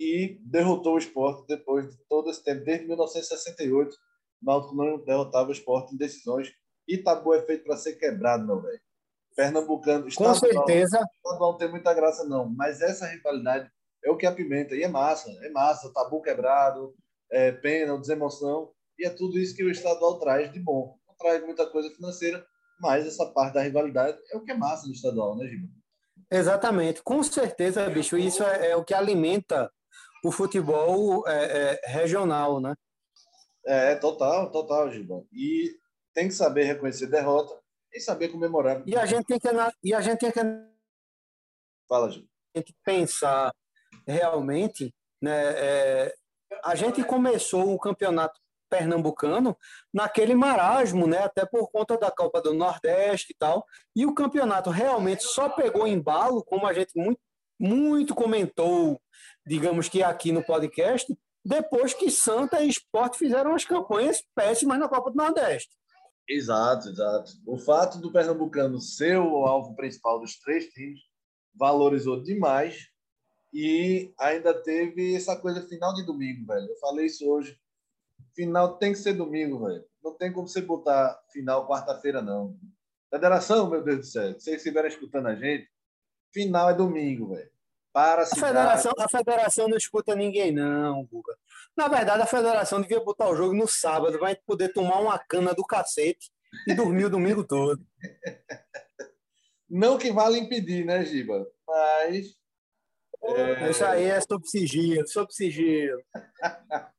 e 0.00 0.38
derrotou 0.46 0.94
o 0.94 0.98
esporte 0.98 1.46
depois 1.46 1.90
de 1.90 1.98
todo 2.08 2.30
esse 2.30 2.42
tempo, 2.42 2.64
desde 2.64 2.86
1968. 2.86 3.94
O 3.94 4.46
Náutico 4.46 4.74
não 4.74 4.98
derrotava 5.04 5.50
o 5.50 5.52
esporte 5.52 5.94
em 5.94 5.98
decisões. 5.98 6.48
E 6.86 6.98
tabu 6.98 7.34
é 7.34 7.42
feito 7.42 7.64
para 7.64 7.76
ser 7.76 7.94
quebrado, 7.94 8.46
meu 8.46 8.60
velho. 8.60 8.80
Pernambucano, 9.34 10.02
Com 10.02 10.08
estadual, 10.08 10.34
certeza. 10.36 11.00
estadual 11.16 11.52
não 11.52 11.58
tem 11.58 11.70
muita 11.70 11.94
graça, 11.94 12.24
não. 12.24 12.48
Mas 12.48 12.80
essa 12.80 13.06
rivalidade 13.06 13.70
é 14.04 14.10
o 14.10 14.16
que 14.16 14.26
apimenta. 14.26 14.74
E 14.74 14.82
é 14.82 14.88
massa, 14.88 15.30
é 15.42 15.48
massa. 15.50 15.92
Tabu 15.92 16.20
quebrado, 16.20 16.94
é 17.30 17.50
pena, 17.52 17.96
desemoção. 17.98 18.72
E 18.98 19.06
é 19.06 19.10
tudo 19.10 19.38
isso 19.38 19.56
que 19.56 19.64
o 19.64 19.70
estadual 19.70 20.18
traz 20.18 20.52
de 20.52 20.60
bom. 20.60 20.98
Não 21.08 21.14
traz 21.16 21.42
muita 21.42 21.66
coisa 21.66 21.90
financeira, 21.90 22.44
mas 22.78 23.06
essa 23.06 23.26
parte 23.26 23.54
da 23.54 23.62
rivalidade 23.62 24.18
é 24.30 24.36
o 24.36 24.42
que 24.42 24.52
é 24.52 24.56
massa 24.56 24.86
no 24.86 24.92
estadual, 24.92 25.36
né, 25.36 25.46
Giba? 25.46 25.68
Exatamente. 26.30 27.02
Com 27.02 27.22
certeza, 27.22 27.88
bicho. 27.88 28.16
Isso 28.16 28.42
é, 28.42 28.70
é 28.70 28.76
o 28.76 28.84
que 28.84 28.94
alimenta 28.94 29.70
o 30.24 30.30
futebol 30.30 31.26
é, 31.26 31.80
é, 31.80 31.80
regional, 31.84 32.60
né? 32.60 32.74
É, 33.64 33.94
total, 33.94 34.50
total, 34.50 34.90
Giba. 34.90 35.24
E 35.32 35.70
tem 36.14 36.28
que 36.28 36.34
saber 36.34 36.64
reconhecer 36.64 37.06
derrota 37.06 37.58
e 37.92 38.00
saber 38.00 38.28
comemorar. 38.28 38.82
E 38.86 38.96
a 38.96 39.06
gente 39.06 39.26
tem 39.26 39.38
que, 39.38 39.48
e 39.82 39.94
a 39.94 40.00
gente 40.00 40.20
tem 40.20 40.30
que 40.32 40.40
Fala, 41.88 42.10
gente 42.10 42.74
pensar 42.84 43.52
realmente, 44.06 44.94
né, 45.20 45.52
é, 45.54 46.14
a 46.64 46.74
gente 46.74 47.04
começou 47.04 47.74
o 47.74 47.78
campeonato 47.78 48.40
pernambucano 48.70 49.56
naquele 49.92 50.34
marasmo, 50.34 51.06
né, 51.06 51.18
até 51.18 51.44
por 51.44 51.70
conta 51.70 51.98
da 51.98 52.10
Copa 52.10 52.40
do 52.40 52.54
Nordeste 52.54 53.32
e 53.32 53.36
tal, 53.36 53.66
e 53.94 54.06
o 54.06 54.14
campeonato 54.14 54.70
realmente 54.70 55.22
só 55.22 55.50
pegou 55.50 55.86
embalo, 55.86 56.42
como 56.44 56.66
a 56.66 56.72
gente 56.72 56.92
muito, 56.96 57.20
muito 57.60 58.14
comentou, 58.14 59.00
digamos 59.46 59.88
que 59.90 60.02
aqui 60.02 60.32
no 60.32 60.42
podcast, 60.42 61.14
depois 61.44 61.92
que 61.92 62.10
Santa 62.10 62.62
e 62.62 62.68
Sport 62.68 63.16
fizeram 63.16 63.54
as 63.54 63.64
campanhas 63.64 64.22
péssimas 64.34 64.78
na 64.78 64.88
Copa 64.88 65.10
do 65.10 65.16
Nordeste. 65.16 65.76
Exato, 66.28 66.88
exato. 66.88 67.32
O 67.46 67.58
fato 67.58 67.98
do 67.98 68.12
Pernambucano 68.12 68.80
ser 68.80 69.18
o 69.18 69.44
alvo 69.44 69.74
principal 69.74 70.20
dos 70.20 70.38
três 70.38 70.66
times 70.68 71.00
valorizou 71.54 72.22
demais 72.22 72.88
e 73.52 74.14
ainda 74.18 74.54
teve 74.54 75.14
essa 75.14 75.36
coisa 75.36 75.66
final 75.68 75.92
de 75.94 76.04
domingo, 76.04 76.46
velho. 76.46 76.68
Eu 76.68 76.76
falei 76.76 77.06
isso 77.06 77.28
hoje. 77.28 77.58
Final 78.34 78.78
tem 78.78 78.92
que 78.92 78.98
ser 78.98 79.12
domingo, 79.12 79.66
velho. 79.66 79.84
Não 80.02 80.14
tem 80.14 80.32
como 80.32 80.48
você 80.48 80.62
botar 80.62 81.20
final 81.32 81.68
quarta-feira, 81.68 82.22
não. 82.22 82.56
Federação, 83.10 83.68
meu 83.68 83.84
Deus 83.84 83.98
do 83.98 84.06
céu, 84.06 84.32
se 84.32 84.40
vocês 84.40 84.56
estiverem 84.56 84.88
escutando 84.88 85.26
a 85.26 85.34
gente, 85.34 85.68
final 86.32 86.70
é 86.70 86.74
domingo, 86.74 87.34
velho. 87.34 87.50
Para 87.92 88.22
a 88.22 88.24
A 88.24 88.26
federação, 88.26 88.92
a 88.98 89.08
federação 89.08 89.68
não 89.68 89.76
escuta 89.76 90.14
ninguém, 90.16 90.50
não, 90.50 91.04
Guga. 91.04 91.36
Na 91.76 91.88
verdade, 91.88 92.22
a 92.22 92.26
federação 92.26 92.80
devia 92.80 93.00
botar 93.00 93.28
o 93.28 93.36
jogo 93.36 93.54
no 93.54 93.66
sábado, 93.66 94.18
vai 94.18 94.36
poder 94.46 94.72
tomar 94.72 95.00
uma 95.00 95.18
cana 95.18 95.54
do 95.54 95.64
cacete 95.64 96.30
e 96.66 96.74
dormir 96.74 97.06
o 97.06 97.10
domingo 97.10 97.44
todo. 97.44 97.82
Não 99.68 99.96
que 99.96 100.12
vale 100.12 100.38
impedir, 100.38 100.84
né, 100.84 101.02
Giba? 101.04 101.46
Mas 101.66 102.36
Isso 103.70 103.84
aí 103.84 104.04
é 104.04 104.20
sob 104.20 104.46
sigilo, 104.46 105.06
sob 105.08 105.32
sigilo. 105.32 106.02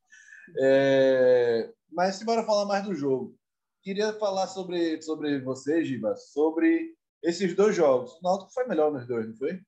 É, 0.60 1.72
Mas 1.92 2.18
se 2.18 2.26
bora 2.26 2.44
falar 2.44 2.66
mais 2.66 2.84
do 2.84 2.94
jogo. 2.94 3.36
Queria 3.82 4.14
falar 4.14 4.46
sobre, 4.46 5.02
sobre 5.02 5.40
você, 5.40 5.84
Giba, 5.84 6.16
sobre 6.16 6.94
esses 7.24 7.56
dois 7.56 7.76
jogos. 7.76 8.14
O 8.14 8.20
Náutico 8.22 8.54
foi 8.54 8.68
melhor 8.68 8.92
nos 8.92 9.08
dois, 9.08 9.28
não 9.28 9.36
foi? 9.36 9.60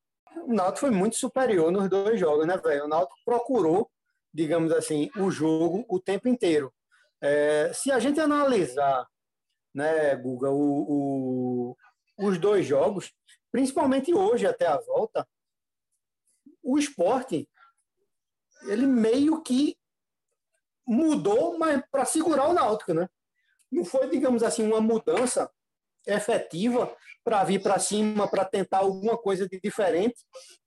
O 0.44 0.54
Náutico 0.54 0.82
foi 0.82 0.92
muito 0.92 1.16
superior 1.16 1.72
nos 1.72 1.90
dois 1.90 2.20
jogos, 2.20 2.46
né, 2.46 2.58
velho? 2.58 2.86
O 2.86 2.88
Náutico 2.88 3.18
procurou, 3.26 3.90
digamos 4.36 4.74
assim, 4.74 5.10
o 5.16 5.32
jogo 5.32 5.86
o 5.88 5.98
tempo 5.98 6.28
inteiro. 6.28 6.74
É, 7.22 7.72
se 7.74 7.90
a 7.90 8.00
gente 8.00 8.20
analisar, 8.20 9.08
né, 9.74 10.14
Guga, 10.18 10.50
o, 10.52 11.72
o- 11.72 11.78
os 12.18 12.38
dois 12.38 12.66
jogos, 12.66 13.14
principalmente 13.50 14.14
hoje 14.14 14.46
até 14.46 14.68
a 14.68 14.78
volta, 14.78 15.26
o 16.62 16.78
esporte, 16.78 17.48
ele 18.68 18.86
meio 18.86 19.42
que 19.42 19.78
mudou, 20.86 21.58
mas 21.58 21.82
para 21.90 22.04
segurar 22.04 22.50
o 22.50 22.54
Náutico, 22.54 22.94
né? 22.94 23.08
Não 23.72 23.86
foi, 23.86 24.10
digamos 24.10 24.44
assim, 24.44 24.64
uma 24.68 24.82
mudança 24.82 25.50
efetiva 26.06 26.94
para 27.24 27.44
vir 27.46 27.62
para 27.62 27.80
cima, 27.80 28.30
para 28.30 28.44
tentar 28.46 28.80
alguma 28.80 29.18
coisa 29.18 29.48
de 29.48 29.60
diferente 29.62 30.24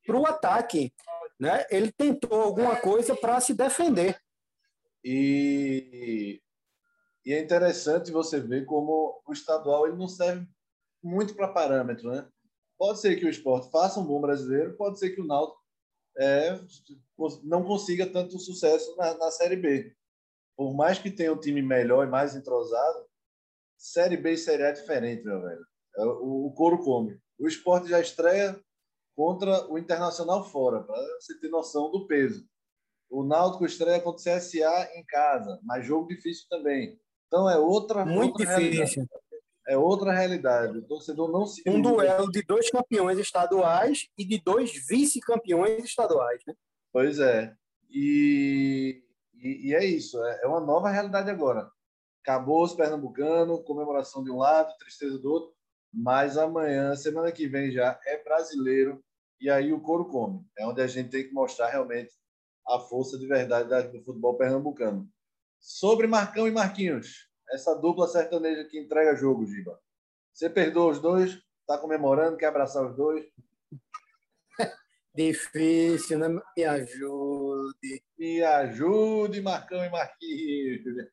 para 0.06 0.16
o 0.16 0.26
ataque. 0.26 0.92
Né? 1.38 1.64
Ele 1.70 1.92
tentou 1.92 2.40
alguma 2.40 2.76
coisa 2.76 3.14
para 3.14 3.40
se 3.40 3.54
defender. 3.54 4.20
E, 5.04 6.42
e 7.24 7.32
é 7.32 7.40
interessante 7.40 8.10
você 8.10 8.40
ver 8.40 8.64
como 8.64 9.22
o 9.26 9.32
estadual 9.32 9.86
ele 9.86 9.96
não 9.96 10.08
serve 10.08 10.46
muito 11.02 11.34
para 11.34 11.52
parâmetro, 11.52 12.10
né? 12.10 12.28
Pode 12.76 13.00
ser 13.00 13.16
que 13.16 13.24
o 13.24 13.28
esporte 13.28 13.70
faça 13.70 13.98
um 13.98 14.06
bom 14.06 14.20
brasileiro, 14.20 14.76
pode 14.76 14.98
ser 14.98 15.10
que 15.10 15.20
o 15.20 15.26
Náutico 15.26 15.60
é, 16.18 16.60
não 17.44 17.64
consiga 17.64 18.06
tanto 18.06 18.38
sucesso 18.38 18.96
na, 18.96 19.16
na 19.16 19.30
Série 19.30 19.56
B. 19.56 19.94
Por 20.56 20.74
mais 20.74 20.98
que 20.98 21.10
tenha 21.10 21.32
um 21.32 21.38
time 21.38 21.62
melhor 21.62 22.06
e 22.06 22.10
mais 22.10 22.34
entrosado, 22.34 23.06
Série 23.76 24.16
B 24.16 24.32
e 24.32 24.38
Série 24.38 24.64
A 24.64 24.68
é 24.68 24.72
diferente, 24.72 25.24
meu 25.24 25.40
velho. 25.40 25.64
É, 25.96 26.04
O, 26.04 26.46
o 26.46 26.52
couro 26.52 26.78
come. 26.82 27.20
O 27.38 27.46
esporte 27.46 27.88
já 27.88 28.00
estreia 28.00 28.60
contra 29.18 29.68
o 29.68 29.76
Internacional 29.76 30.44
fora, 30.44 30.80
para 30.80 30.96
você 31.18 31.36
ter 31.40 31.48
noção 31.48 31.90
do 31.90 32.06
peso. 32.06 32.46
O 33.10 33.24
Náutico 33.24 33.66
estreia 33.66 34.00
contra 34.00 34.20
o 34.20 34.36
CSA 34.38 34.90
em 34.94 35.04
casa, 35.04 35.58
mas 35.64 35.84
jogo 35.84 36.06
difícil 36.06 36.46
também. 36.48 36.96
Então 37.26 37.50
é 37.50 37.58
outra. 37.58 38.06
Muito 38.06 38.40
outra 38.40 38.60
difícil. 38.60 38.76
Realidade. 38.76 39.08
É 39.66 39.76
outra 39.76 40.12
realidade. 40.12 40.78
O 40.78 40.86
torcedor 40.86 41.32
não 41.32 41.44
se. 41.44 41.64
Um 41.66 41.82
duelo 41.82 42.30
de 42.30 42.42
dois 42.44 42.70
campeões 42.70 43.18
estaduais 43.18 44.06
e 44.16 44.24
de 44.24 44.40
dois 44.40 44.72
vice-campeões 44.88 45.82
estaduais. 45.82 46.40
Né? 46.46 46.54
Pois 46.92 47.18
é. 47.18 47.52
E, 47.90 49.02
e, 49.34 49.70
e 49.70 49.74
é 49.74 49.84
isso. 49.84 50.22
É, 50.22 50.42
é 50.44 50.46
uma 50.46 50.60
nova 50.60 50.90
realidade 50.90 51.28
agora. 51.28 51.68
Acabou 52.22 52.62
os 52.62 52.72
pernambucanos, 52.72 53.64
comemoração 53.64 54.22
de 54.22 54.30
um 54.30 54.36
lado, 54.36 54.72
tristeza 54.78 55.18
do 55.18 55.28
outro. 55.28 55.52
Mas 55.92 56.38
amanhã, 56.38 56.94
semana 56.94 57.32
que 57.32 57.48
vem 57.48 57.72
já, 57.72 57.98
é 58.06 58.22
brasileiro. 58.22 59.02
E 59.40 59.48
aí 59.48 59.72
o 59.72 59.80
couro 59.80 60.06
come. 60.06 60.44
É 60.58 60.66
onde 60.66 60.80
a 60.80 60.86
gente 60.86 61.10
tem 61.10 61.26
que 61.26 61.32
mostrar 61.32 61.68
realmente 61.68 62.12
a 62.66 62.78
força 62.78 63.18
de 63.18 63.26
verdade 63.26 63.88
do 63.88 64.02
futebol 64.02 64.36
pernambucano. 64.36 65.08
Sobre 65.60 66.06
Marcão 66.06 66.46
e 66.46 66.50
Marquinhos, 66.50 67.28
essa 67.50 67.74
dupla 67.74 68.06
sertaneja 68.06 68.64
que 68.64 68.78
entrega 68.78 69.16
jogo, 69.16 69.46
Giba. 69.46 69.80
Você 70.32 70.48
perdoa 70.48 70.92
os 70.92 71.00
dois? 71.00 71.38
Está 71.60 71.78
comemorando? 71.78 72.36
Quer 72.36 72.46
abraçar 72.46 72.86
os 72.86 72.96
dois? 72.96 73.26
Difícil, 75.14 76.18
né? 76.18 76.28
Me 76.56 76.64
ajude. 76.64 78.02
Me 78.18 78.42
ajude, 78.42 79.40
Marcão 79.40 79.84
e 79.84 79.90
Marquinhos. 79.90 80.82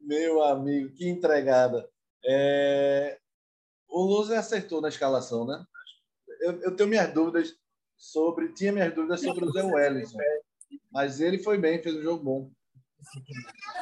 Meu 0.00 0.42
amigo, 0.42 0.92
que 0.94 1.08
entregada. 1.08 1.88
É... 2.26 3.18
O 3.88 4.02
Lúcio 4.02 4.36
acertou 4.36 4.80
na 4.80 4.88
escalação, 4.88 5.46
né? 5.46 5.64
Eu, 6.40 6.60
eu, 6.62 6.76
tenho 6.76 6.88
minhas 6.88 7.12
dúvidas 7.12 7.54
sobre. 7.96 8.52
Tinha 8.52 8.72
minhas 8.72 8.94
dúvidas 8.94 9.22
sobre 9.22 9.44
o 9.44 9.52
Zé 9.52 9.62
Wellington. 9.62 10.18
Mas 10.92 11.20
ele 11.20 11.38
foi 11.38 11.58
bem, 11.58 11.82
fez 11.82 11.96
um 11.96 12.02
jogo 12.02 12.22
bom. 12.22 12.50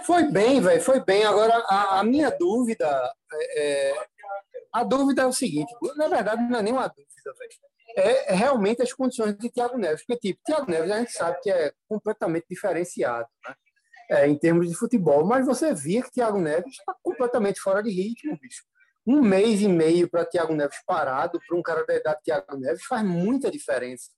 Foi 0.04 0.24
bem, 0.30 0.60
velho, 0.60 0.80
foi 0.80 1.00
bem. 1.00 1.24
Agora, 1.24 1.54
a, 1.68 2.00
a 2.00 2.04
minha 2.04 2.30
dúvida 2.30 3.12
é, 3.32 3.90
é, 3.90 4.06
a 4.72 4.82
dúvida 4.82 5.22
é 5.22 5.26
o 5.26 5.32
seguinte, 5.32 5.72
na 5.96 6.08
verdade, 6.08 6.42
não 6.42 6.58
é 6.58 6.62
nem 6.62 6.72
uma 6.72 6.88
dúvida, 6.88 7.34
velho. 7.38 7.52
É, 7.94 8.32
é 8.32 8.34
realmente 8.34 8.82
as 8.82 8.92
condições 8.92 9.36
de 9.36 9.50
Thiago 9.50 9.76
Neves. 9.76 10.04
Porque, 10.06 10.32
tipo, 10.32 10.40
Thiago 10.44 10.70
Neves 10.70 10.90
a 10.90 10.98
gente 10.98 11.12
sabe 11.12 11.38
que 11.42 11.50
é 11.50 11.72
completamente 11.88 12.46
diferenciado, 12.48 13.28
né? 13.46 13.54
É, 14.10 14.26
em 14.26 14.36
termos 14.36 14.68
de 14.68 14.74
futebol, 14.74 15.24
mas 15.24 15.46
você 15.46 15.72
via 15.72 16.02
que 16.02 16.10
Thiago 16.10 16.38
Neves 16.38 16.72
está 16.72 16.94
completamente 17.02 17.60
fora 17.60 17.82
de 17.82 17.90
ritmo, 17.90 18.38
bicho. 18.38 18.62
Um 19.06 19.20
mês 19.20 19.60
e 19.60 19.68
meio 19.68 20.08
para 20.08 20.24
Thiago 20.24 20.54
Neves 20.54 20.78
parado, 20.86 21.40
para 21.46 21.56
um 21.56 21.62
cara 21.62 21.84
da 21.84 21.96
idade 21.96 22.18
de 22.18 22.24
Thiago 22.24 22.56
Neves, 22.56 22.84
faz 22.84 23.04
muita 23.04 23.50
diferença 23.50 24.10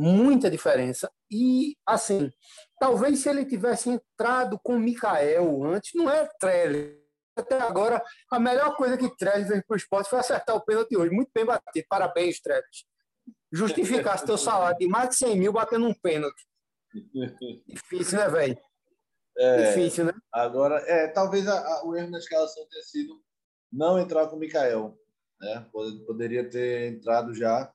muita 0.00 0.50
diferença. 0.50 1.10
E, 1.30 1.76
assim, 1.86 2.32
talvez 2.78 3.20
se 3.20 3.28
ele 3.28 3.44
tivesse 3.44 3.90
entrado 3.90 4.58
com 4.62 4.76
o 4.76 4.80
Mikael 4.80 5.64
antes, 5.64 5.92
não 5.94 6.10
é 6.10 6.28
Trellis. 6.38 6.98
Até 7.36 7.60
agora, 7.60 8.02
a 8.30 8.38
melhor 8.40 8.76
coisa 8.76 8.96
que 8.96 9.14
Trellis 9.16 9.48
fez 9.48 9.62
para 9.64 9.74
o 9.74 9.76
esporte 9.76 10.10
foi 10.10 10.18
acertar 10.18 10.56
o 10.56 10.64
pênalti 10.64 10.96
hoje. 10.96 11.10
Muito 11.10 11.30
bem 11.34 11.44
batido. 11.44 11.86
Parabéns, 11.88 12.40
Trellis. 12.40 12.84
Justificasse 13.52 14.24
teu 14.24 14.38
salário 14.38 14.78
de 14.78 14.88
mais 14.88 15.10
de 15.10 15.16
100 15.16 15.36
mil 15.36 15.52
batendo 15.52 15.86
um 15.86 15.94
pênalti. 15.94 16.42
Difícil, 17.68 18.18
né, 18.18 18.28
velho? 18.28 18.58
É, 19.38 19.68
Difícil, 19.68 20.04
né? 20.04 20.12
Agora, 20.32 20.76
é, 20.86 21.08
talvez 21.08 21.46
a, 21.46 21.58
a, 21.58 21.86
o 21.86 21.96
erro 21.96 22.10
na 22.10 22.18
escalação 22.18 22.66
tenha 22.68 22.82
sido 22.82 23.22
não 23.72 23.98
entrar 23.98 24.26
com 24.26 24.36
o 24.36 24.38
Mikael. 24.38 24.98
Né? 25.40 25.66
Poderia 26.06 26.48
ter 26.48 26.92
entrado 26.92 27.34
já. 27.34 27.72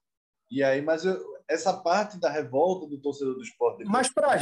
E 0.51 0.63
aí, 0.63 0.81
mas 0.81 1.05
eu, 1.05 1.19
essa 1.47 1.73
parte 1.73 2.19
da 2.19 2.29
revolta 2.29 2.87
do 2.87 2.99
torcedor 2.99 3.35
do 3.35 3.41
esporte. 3.41 3.83
Mas 3.85 4.11
para 4.11 4.39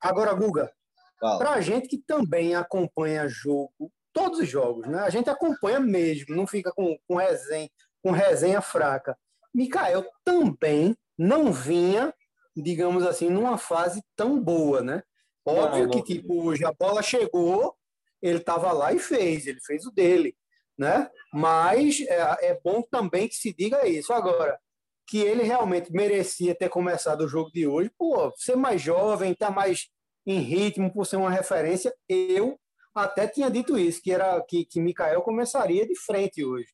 agora, 0.00 0.32
Guga, 0.34 0.72
para 1.20 1.52
a 1.52 1.60
gente 1.60 1.88
que 1.88 1.98
também 1.98 2.54
acompanha 2.54 3.28
jogo, 3.28 3.92
todos 4.12 4.40
os 4.40 4.48
jogos, 4.48 4.86
né? 4.86 5.00
A 5.00 5.10
gente 5.10 5.30
acompanha 5.30 5.80
mesmo, 5.80 6.34
não 6.34 6.46
fica 6.46 6.72
com, 6.72 6.96
com 7.06 7.16
resenha, 7.16 7.68
com 8.02 8.10
resenha 8.10 8.60
fraca. 8.60 9.16
Mikael 9.52 10.04
também 10.24 10.96
não 11.16 11.52
vinha, 11.52 12.12
digamos 12.56 13.04
assim, 13.04 13.30
numa 13.30 13.56
fase 13.56 14.02
tão 14.16 14.40
boa, 14.42 14.82
né? 14.82 15.02
Óbvio 15.46 15.86
não, 15.86 15.92
não, 15.92 16.02
que, 16.02 16.14
tipo, 16.14 16.44
hoje 16.44 16.64
a 16.64 16.72
bola 16.72 17.02
chegou, 17.02 17.76
ele 18.22 18.38
estava 18.38 18.72
lá 18.72 18.92
e 18.92 18.98
fez, 18.98 19.46
ele 19.46 19.60
fez 19.60 19.84
o 19.84 19.90
dele, 19.90 20.34
né? 20.78 21.08
Mas 21.32 22.00
é, 22.00 22.50
é 22.50 22.60
bom 22.62 22.82
também 22.82 23.28
que 23.28 23.34
se 23.34 23.54
diga 23.54 23.86
isso. 23.86 24.12
Agora, 24.12 24.58
que 25.06 25.18
ele 25.18 25.42
realmente 25.42 25.92
merecia 25.92 26.54
ter 26.54 26.68
começado 26.68 27.22
o 27.22 27.28
jogo 27.28 27.50
de 27.52 27.66
hoje. 27.66 27.90
Pô, 27.96 28.32
ser 28.36 28.56
mais 28.56 28.80
jovem, 28.80 29.32
estar 29.32 29.48
tá 29.48 29.52
mais 29.52 29.88
em 30.26 30.38
ritmo, 30.38 30.92
por 30.92 31.06
ser 31.06 31.16
uma 31.16 31.30
referência, 31.30 31.94
eu 32.08 32.58
até 32.94 33.26
tinha 33.26 33.50
dito 33.50 33.78
isso, 33.78 34.00
que 34.00 34.12
era 34.12 34.40
que, 34.42 34.64
que 34.64 34.80
Mikael 34.80 35.20
começaria 35.22 35.86
de 35.86 35.94
frente 35.98 36.44
hoje. 36.44 36.68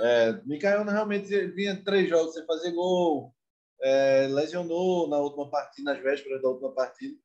É, 0.00 0.32
Mikael 0.44 0.84
realmente 0.84 1.46
vinha 1.48 1.82
três 1.82 2.08
jogos 2.08 2.34
sem 2.34 2.44
fazer 2.44 2.72
gol, 2.72 3.34
é, 3.82 4.26
lesionou 4.26 5.08
na 5.08 5.18
última 5.18 5.48
partida, 5.50 5.92
nas 5.92 6.02
vésperas 6.02 6.42
da 6.42 6.48
última 6.48 6.72
partida, 6.74 7.16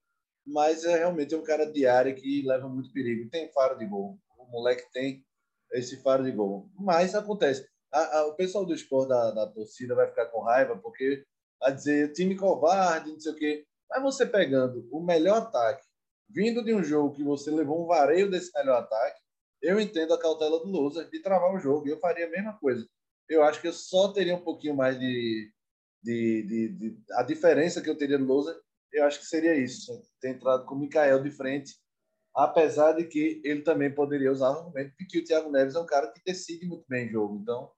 mas 0.46 0.86
é 0.86 0.98
realmente 0.98 1.36
um 1.36 1.44
cara 1.44 1.66
de 1.66 1.86
área 1.86 2.14
que 2.14 2.44
leva 2.46 2.70
muito 2.70 2.92
perigo. 2.94 3.30
Tem 3.30 3.52
faro 3.52 3.78
de 3.78 3.86
gol, 3.86 4.18
o 4.38 4.46
moleque 4.46 4.84
tem 4.94 5.26
esse 5.74 6.02
faro 6.02 6.24
de 6.24 6.32
gol, 6.32 6.70
mas 6.78 7.16
acontece 7.16 7.68
a, 7.96 8.20
a, 8.20 8.28
o 8.28 8.36
pessoal 8.36 8.66
do 8.66 8.74
esporte 8.74 9.10
da, 9.10 9.32
da, 9.32 9.48
torcida 9.48 9.96
vai 9.96 10.08
ficar 10.08 10.26
com 10.28 10.42
raiva 10.42 10.78
porque 10.78 11.24
vai 11.60 11.74
dizer 11.74 12.12
time 12.12 12.36
covarde, 12.36 13.12
não 13.12 13.20
sei 13.20 13.32
o 13.32 13.36
quê. 13.36 13.66
Mas 13.90 14.04
você 14.04 14.26
pegando 14.26 14.88
o 14.92 15.02
melhor 15.02 15.38
ataque, 15.38 15.86
vindo 16.30 16.64
de 16.64 16.74
um 16.74 16.84
jogo 16.84 17.16
que 17.16 17.24
você 17.24 17.50
levou 17.50 17.84
um 17.84 17.88
vareio 17.88 18.30
desse 18.30 18.52
melhor 18.54 18.80
ataque, 18.80 19.20
eu 19.62 19.80
entendo 19.80 20.14
a 20.14 20.20
cautela 20.20 20.60
do 20.60 20.68
Lousa 20.68 21.06
de 21.06 21.22
travar 21.22 21.54
o 21.54 21.60
jogo. 21.60 21.88
Eu 21.88 21.98
faria 22.00 22.28
a 22.28 22.30
mesma 22.30 22.54
coisa. 22.60 22.86
Eu 23.30 23.44
acho 23.44 23.62
que 23.62 23.68
eu 23.68 23.74
só 23.74 24.12
teria 24.12 24.36
um 24.36 24.44
pouquinho 24.44 24.76
mais 24.76 25.00
de, 25.00 25.52
de, 26.04 26.44
de, 26.44 26.70
de 26.70 27.00
a 27.14 27.24
diferença 27.24 27.82
que 27.82 27.90
eu 27.90 27.98
teria 27.98 28.18
do 28.18 28.26
Lousa, 28.26 28.60
eu 28.92 29.06
acho 29.06 29.20
que 29.20 29.26
seria 29.26 29.56
isso, 29.56 29.92
ter 30.22 30.30
entrado 30.30 30.66
com 30.66 30.76
o 30.76 30.80
Mikael 30.80 31.22
de 31.24 31.32
frente 31.32 31.74
apesar 32.36 32.92
de 32.92 33.06
que 33.06 33.42
ele 33.44 33.62
também 33.62 33.94
poderia 33.94 34.32
usar 34.32 34.50
o 34.50 34.58
argumento 34.58 34.94
de 35.00 35.06
que 35.06 35.20
o 35.20 35.24
Thiago 35.24 35.50
Neves 35.50 35.76
é 35.76 35.80
um 35.80 35.86
cara 35.86 36.12
que 36.12 36.22
decide 36.26 36.66
muito 36.66 36.84
bem 36.88 37.08
o 37.08 37.12
jogo. 37.12 37.40
Então, 37.42 37.72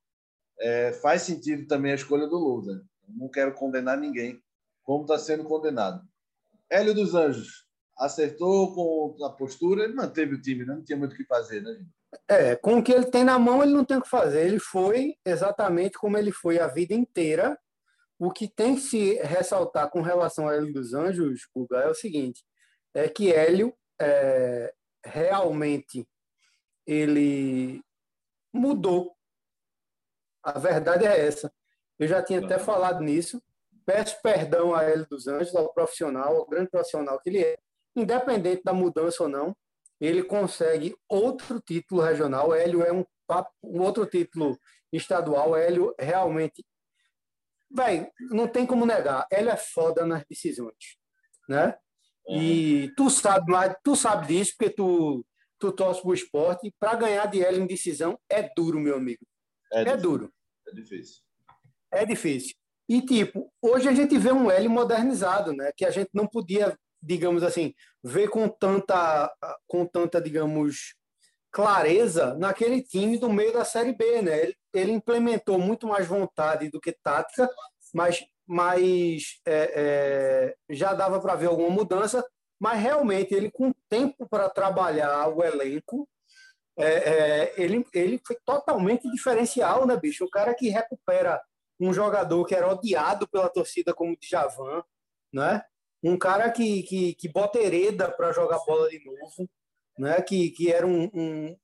é, 0.59 0.91
faz 0.93 1.21
sentido 1.21 1.67
também 1.67 1.91
a 1.91 1.95
escolha 1.95 2.27
do 2.27 2.37
Lula. 2.37 2.81
Não 3.07 3.29
quero 3.29 3.53
condenar 3.53 3.97
ninguém 3.97 4.41
como 4.83 5.03
está 5.03 5.19
sendo 5.19 5.43
condenado. 5.43 6.01
Hélio 6.69 6.93
dos 6.93 7.13
Anjos 7.13 7.67
acertou 7.97 8.73
com 8.73 9.25
a 9.25 9.29
postura, 9.29 9.83
ele 9.83 9.93
manteve 9.93 10.35
o 10.35 10.41
time, 10.41 10.65
né? 10.65 10.75
não 10.75 10.83
tinha 10.83 10.97
muito 10.97 11.13
o 11.13 11.15
que 11.15 11.25
fazer, 11.25 11.61
né? 11.61 11.79
É, 12.27 12.55
com 12.55 12.77
o 12.77 12.83
que 12.83 12.91
ele 12.91 13.05
tem 13.05 13.23
na 13.23 13.37
mão, 13.37 13.61
ele 13.61 13.73
não 13.73 13.83
tem 13.83 13.97
o 13.97 14.01
que 14.01 14.09
fazer. 14.09 14.45
Ele 14.45 14.59
foi 14.59 15.15
exatamente 15.25 15.97
como 15.97 16.17
ele 16.17 16.31
foi 16.31 16.59
a 16.59 16.67
vida 16.67 16.93
inteira. 16.93 17.57
O 18.17 18.31
que 18.31 18.47
tem 18.47 18.75
que 18.75 18.81
se 18.81 19.13
ressaltar 19.15 19.89
com 19.89 20.01
relação 20.01 20.47
a 20.47 20.55
Hélio 20.55 20.73
dos 20.73 20.93
Anjos, 20.93 21.41
Guga, 21.53 21.79
é 21.79 21.89
o 21.89 21.93
seguinte: 21.93 22.43
é 22.93 23.07
que 23.07 23.31
Hélio 23.31 23.73
é, 23.99 24.73
realmente 25.03 26.07
ele 26.85 27.81
mudou 28.53 29.17
a 30.47 30.57
verdade 30.57 31.05
é 31.05 31.27
essa. 31.27 31.51
Eu 31.99 32.07
já 32.07 32.23
tinha 32.23 32.39
até 32.39 32.57
falado 32.57 33.03
nisso. 33.03 33.43
Peço 33.85 34.17
perdão 34.21 34.73
a 34.73 34.89
ele 34.89 35.05
dos 35.05 35.27
Anjos, 35.27 35.53
ao 35.53 35.73
profissional, 35.73 36.37
ao 36.37 36.47
grande 36.47 36.69
profissional 36.69 37.19
que 37.19 37.29
ele 37.29 37.43
é. 37.43 37.57
Independente 37.93 38.63
da 38.63 38.71
mudança 38.71 39.23
ou 39.23 39.29
não, 39.29 39.53
ele 39.99 40.23
consegue 40.23 40.95
outro 41.09 41.59
título 41.59 42.01
regional. 42.01 42.55
Hélio 42.55 42.81
é 42.81 42.93
um, 42.93 43.03
um 43.61 43.81
outro 43.81 44.05
título 44.05 44.57
estadual. 44.89 45.53
Hélio 45.53 45.93
realmente. 45.99 46.65
Véi, 47.69 48.09
não 48.31 48.47
tem 48.47 48.65
como 48.65 48.85
negar. 48.85 49.27
Hélio 49.29 49.49
é 49.49 49.57
foda 49.57 50.05
nas 50.05 50.23
decisões. 50.29 50.97
Né? 51.49 51.77
E 52.29 52.91
tu 52.95 53.09
sabe, 53.09 53.53
tu 53.83 53.95
sabe 53.95 54.27
disso, 54.27 54.53
porque 54.57 54.73
tu, 54.73 55.25
tu 55.57 55.71
torce 55.71 56.01
pro 56.01 56.13
esporte. 56.13 56.73
Para 56.79 56.95
ganhar 56.95 57.25
de 57.27 57.43
Hélio 57.43 57.63
em 57.63 57.67
decisão 57.67 58.19
é 58.29 58.49
duro, 58.55 58.79
meu 58.79 58.95
amigo. 58.95 59.25
É, 59.71 59.81
é 59.81 59.97
duro. 59.97 60.31
É 60.67 60.71
difícil. 60.71 61.21
É 61.91 62.05
difícil. 62.05 62.55
E, 62.89 63.01
tipo, 63.01 63.51
hoje 63.61 63.87
a 63.87 63.93
gente 63.93 64.17
vê 64.17 64.31
um 64.31 64.49
L 64.49 64.67
modernizado, 64.69 65.53
né? 65.53 65.71
Que 65.75 65.85
a 65.85 65.91
gente 65.91 66.09
não 66.13 66.25
podia, 66.25 66.77
digamos 67.01 67.43
assim, 67.43 67.73
ver 68.03 68.29
com 68.29 68.47
tanta, 68.47 69.31
com 69.67 69.85
tanta 69.85 70.21
digamos, 70.21 70.95
clareza 71.51 72.33
naquele 72.35 72.81
time 72.81 73.17
do 73.17 73.29
meio 73.29 73.53
da 73.53 73.65
Série 73.65 73.93
B, 73.93 74.21
né? 74.21 74.43
Ele, 74.43 74.55
ele 74.73 74.91
implementou 74.91 75.59
muito 75.59 75.87
mais 75.87 76.07
vontade 76.07 76.69
do 76.69 76.79
que 76.79 76.93
tática, 77.03 77.49
mas, 77.93 78.23
mas 78.47 79.39
é, 79.45 79.73
é, 79.75 80.55
já 80.69 80.93
dava 80.93 81.19
para 81.19 81.35
ver 81.35 81.47
alguma 81.47 81.69
mudança. 81.69 82.25
Mas 82.59 82.79
realmente 82.79 83.35
ele, 83.35 83.51
com 83.51 83.71
tempo 83.87 84.27
para 84.27 84.49
trabalhar 84.49 85.27
o 85.27 85.43
elenco, 85.43 86.09
é, 86.77 86.85
é, 86.85 87.53
ele, 87.57 87.85
ele 87.93 88.21
foi 88.25 88.37
totalmente 88.45 89.09
diferencial, 89.11 89.85
né, 89.85 89.97
bicho? 89.97 90.25
O 90.25 90.29
cara 90.29 90.55
que 90.55 90.69
recupera 90.69 91.41
um 91.79 91.93
jogador 91.93 92.45
que 92.45 92.55
era 92.55 92.71
odiado 92.71 93.27
pela 93.27 93.49
torcida 93.49 93.93
como 93.93 94.13
o 94.13 94.17
Djavan, 94.17 94.83
né? 95.31 95.63
Um 96.03 96.17
cara 96.17 96.49
que, 96.51 96.83
que, 96.83 97.13
que 97.15 97.27
bota 97.27 97.59
hereda 97.59 98.09
para 98.09 98.31
jogar 98.31 98.59
bola 98.65 98.89
de 98.89 99.03
novo. 99.03 99.49
né? 99.97 100.21
que, 100.21 100.51
que 100.51 100.71
era 100.71 100.85
um, 100.85 101.09
um, 101.13 101.57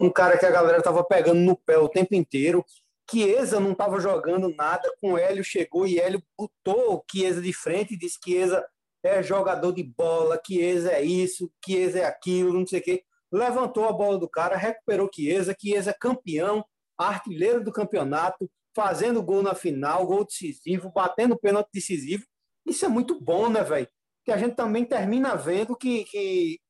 um 0.00 0.10
cara 0.10 0.36
que 0.36 0.46
a 0.46 0.50
galera 0.50 0.78
estava 0.78 1.02
pegando 1.04 1.40
no 1.40 1.56
pé 1.56 1.78
o 1.78 1.88
tempo 1.88 2.14
inteiro. 2.14 2.64
Chiesa 3.10 3.60
não 3.60 3.72
estava 3.72 4.00
jogando 4.00 4.54
nada, 4.54 4.92
com 5.00 5.18
Hélio 5.18 5.44
chegou 5.44 5.86
e 5.86 5.98
Hélio 5.98 6.22
botou 6.38 7.04
Chiesa 7.10 7.40
de 7.40 7.52
frente 7.52 7.94
e 7.94 7.98
disse 7.98 8.18
que 8.20 8.30
Chiesa 8.30 8.64
é 9.02 9.22
jogador 9.22 9.72
de 9.72 9.82
bola, 9.82 10.40
Chiesa 10.46 10.92
é 10.92 11.02
isso, 11.02 11.52
Chiesa 11.64 12.00
é 12.00 12.04
aquilo, 12.04 12.52
não 12.52 12.66
sei 12.66 12.80
o 12.80 12.82
quê. 12.82 13.04
Levantou 13.30 13.88
a 13.88 13.92
bola 13.92 14.18
do 14.18 14.28
cara, 14.28 14.56
recuperou 14.56 15.10
Chiesa, 15.12 15.56
Chiesa 15.58 15.90
é 15.90 15.94
campeão, 15.94 16.64
artilheiro 16.96 17.62
do 17.62 17.72
campeonato, 17.72 18.50
fazendo 18.74 19.22
gol 19.22 19.42
na 19.42 19.54
final, 19.54 20.06
gol 20.06 20.24
decisivo, 20.24 20.90
batendo 20.92 21.38
pênalti 21.38 21.68
decisivo. 21.72 22.24
Isso 22.66 22.84
é 22.84 22.88
muito 22.88 23.20
bom, 23.20 23.48
né, 23.48 23.62
velho? 23.62 23.88
Que 24.24 24.32
a 24.32 24.36
gente 24.36 24.54
também 24.54 24.84
termina 24.84 25.34
vendo 25.34 25.76
que, 25.76 26.04
que, 26.04 26.60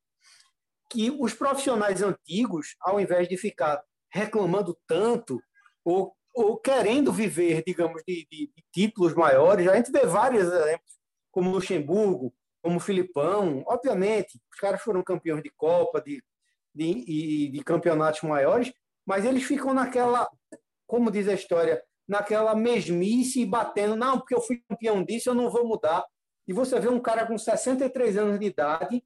que 0.89 1.11
os 1.11 1.33
profissionais 1.33 2.01
antigos, 2.01 2.75
ao 2.81 2.99
invés 2.99 3.27
de 3.27 3.37
ficar 3.37 3.81
reclamando 4.11 4.77
tanto 4.87 5.39
ou, 5.85 6.13
ou 6.33 6.57
querendo 6.57 7.11
viver, 7.11 7.63
digamos, 7.65 8.01
de, 8.07 8.27
de, 8.29 8.47
de 8.47 8.63
títulos 8.71 9.13
maiores, 9.13 9.67
a 9.67 9.75
gente 9.75 9.91
vê 9.91 10.05
vários 10.05 10.51
exemplos, 10.51 10.93
como 11.31 11.51
Luxemburgo, 11.51 12.33
como 12.61 12.79
Filipão. 12.79 13.63
Obviamente, 13.67 14.41
os 14.51 14.59
caras 14.59 14.81
foram 14.81 15.03
campeões 15.03 15.43
de 15.43 15.51
Copa, 15.51 16.01
de, 16.01 16.23
de, 16.73 17.49
de, 17.49 17.63
campeonatos 17.63 18.21
maiores, 18.21 18.73
mas 19.05 19.25
eles 19.25 19.43
ficam 19.43 19.73
naquela, 19.73 20.27
como 20.87 21.11
diz 21.11 21.27
a 21.27 21.33
história, 21.33 21.83
naquela 22.07 22.55
mesmice 22.55 23.45
batendo, 23.45 23.95
não, 23.95 24.17
porque 24.17 24.33
eu 24.33 24.41
fui 24.41 24.61
campeão 24.67 25.03
disso, 25.03 25.29
eu 25.29 25.35
não 25.35 25.49
vou 25.49 25.67
mudar. 25.67 26.05
E 26.47 26.53
você 26.53 26.79
vê 26.79 26.89
um 26.89 26.99
cara 26.99 27.25
com 27.25 27.37
63 27.37 28.17
anos 28.17 28.39
de 28.39 28.45
idade 28.45 29.03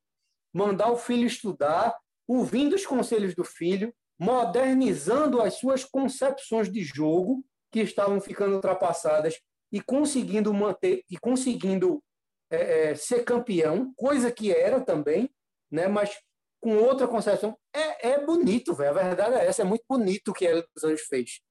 mandar 0.54 0.92
o 0.92 0.98
filho 0.98 1.28
estudar, 1.28 1.96
ouvindo 2.28 2.76
os 2.76 2.86
conselhos 2.86 3.36
do 3.36 3.44
filho, 3.44 3.94
modernizando 4.20 5.42
as 5.42 5.56
suas 5.56 5.84
concepções 5.84 6.72
de 6.72 6.84
jogo 6.84 7.44
que 7.72 7.80
estavam 7.80 8.20
ficando 8.20 8.56
ultrapassadas 8.56 9.40
e 9.72 9.82
conseguindo 9.82 10.54
manter 10.54 11.04
e 11.10 11.18
conseguindo 11.18 12.04
é, 12.50 12.92
é, 12.92 12.96
ser 12.96 13.24
campeão, 13.24 13.94
coisa 13.96 14.32
que 14.32 14.52
era 14.52 14.80
também, 14.80 15.30
né? 15.70 15.88
Mas 15.88 16.18
com 16.62 16.78
outra 16.78 17.08
concepção 17.08 17.58
é, 17.74 18.12
é 18.12 18.26
bonito, 18.26 18.74
velho. 18.74 18.92
A 18.92 19.04
verdade 19.04 19.36
é 19.36 19.46
essa, 19.46 19.62
é 19.62 19.66
muito 19.66 19.84
bonito 19.88 20.30
o 20.30 20.34
que 20.34 20.46
ele 20.46 20.66
dos 20.74 20.84
Anjos 20.84 21.06
fez. 21.08 21.42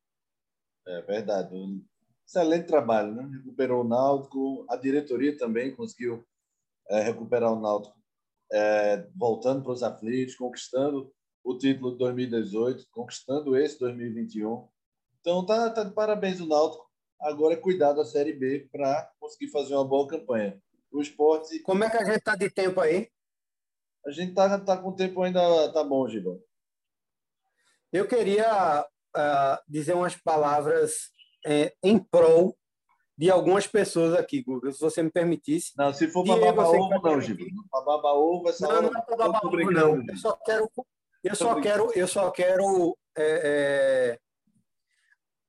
É 0.87 1.02
verdade. 1.02 1.55
Um 1.55 1.85
excelente 2.26 2.66
trabalho, 2.66 3.14
né? 3.14 3.29
Recuperou 3.37 3.85
o 3.85 3.88
Náutico, 3.88 4.66
a 4.68 4.76
diretoria 4.76 5.37
também 5.37 5.74
conseguiu 5.74 6.26
é, 6.88 7.02
recuperar 7.02 7.52
o 7.52 7.61
Náutico, 7.61 7.96
é, 8.52 9.07
voltando 9.14 9.62
para 9.62 9.72
os 9.72 9.83
aflitos, 9.83 10.35
conquistando 10.37 11.12
o 11.46 11.56
título 11.56 11.92
de 11.92 11.98
2018, 11.98 12.88
conquistando 12.90 13.56
esse 13.56 13.78
2021. 13.78 14.66
Então 15.20 15.46
tá, 15.46 15.70
tá 15.70 15.85
de 15.85 15.94
parabéns 15.94 16.40
o 16.40 16.46
Náutico. 16.46 16.90
Agora 17.20 17.54
é 17.54 17.56
cuidar 17.56 17.92
da 17.92 18.04
Série 18.04 18.32
B 18.32 18.68
para 18.72 19.09
conseguir 19.20 19.52
fazer 19.52 19.74
uma 19.74 19.85
boa 19.85 20.09
campanha. 20.09 20.61
O 20.90 21.00
esporte. 21.00 21.61
Como 21.61 21.85
é 21.85 21.90
que 21.90 21.96
a 21.96 22.04
gente 22.04 22.20
tá 22.20 22.35
de 22.35 22.50
tempo 22.50 22.80
aí? 22.80 23.09
A 24.04 24.11
gente 24.11 24.35
tá, 24.35 24.59
tá 24.59 24.76
com 24.76 24.88
o 24.88 24.96
tempo 24.96 25.22
ainda 25.22 25.72
tá 25.72 25.85
bom, 25.85 26.09
Gibão. 26.09 26.42
Eu 27.92 28.09
queria 28.09 28.85
uh, 29.16 29.62
dizer 29.68 29.94
umas 29.94 30.16
palavras 30.16 31.12
é, 31.46 31.72
em 31.80 31.96
prol 31.96 32.56
de 33.16 33.30
algumas 33.30 33.68
pessoas 33.68 34.14
aqui, 34.14 34.42
Google, 34.42 34.72
se 34.72 34.80
você 34.80 35.00
me 35.00 35.11
permitisse. 35.11 35.72
Não, 35.78 35.94
se 35.94 36.09
for 36.09 36.24
para 36.24 36.52
babar 36.52 36.70
ovo, 36.70 37.00
não, 37.00 37.20
Giba. 37.20 37.44
Para 37.70 37.85
babar 37.85 38.14
ovo, 38.14 38.48
essa 38.48 38.66
não, 38.66 38.82
não 38.82 38.98
é 38.98 39.02
para 39.02 39.16
babar 39.16 39.46
ovo, 39.46 39.70
não. 39.70 40.04
Eu 40.06 40.16
só 40.16 40.37
quero, 40.44 40.68
eu 41.26 41.34
só 41.34 41.60
quero, 41.60 41.92
eu 41.94 42.08
só 42.08 42.30
quero. 42.30 42.96
É, 43.16 44.18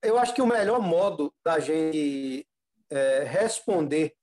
é, 0.03 0.07
eu 0.07 0.17
acho 0.17 0.33
que 0.33 0.41
o 0.41 0.47
melhor 0.47 0.79
modo 0.79 1.33
da 1.43 1.59
gente 1.59 2.47
é, 2.89 3.23
responder, 3.23 4.15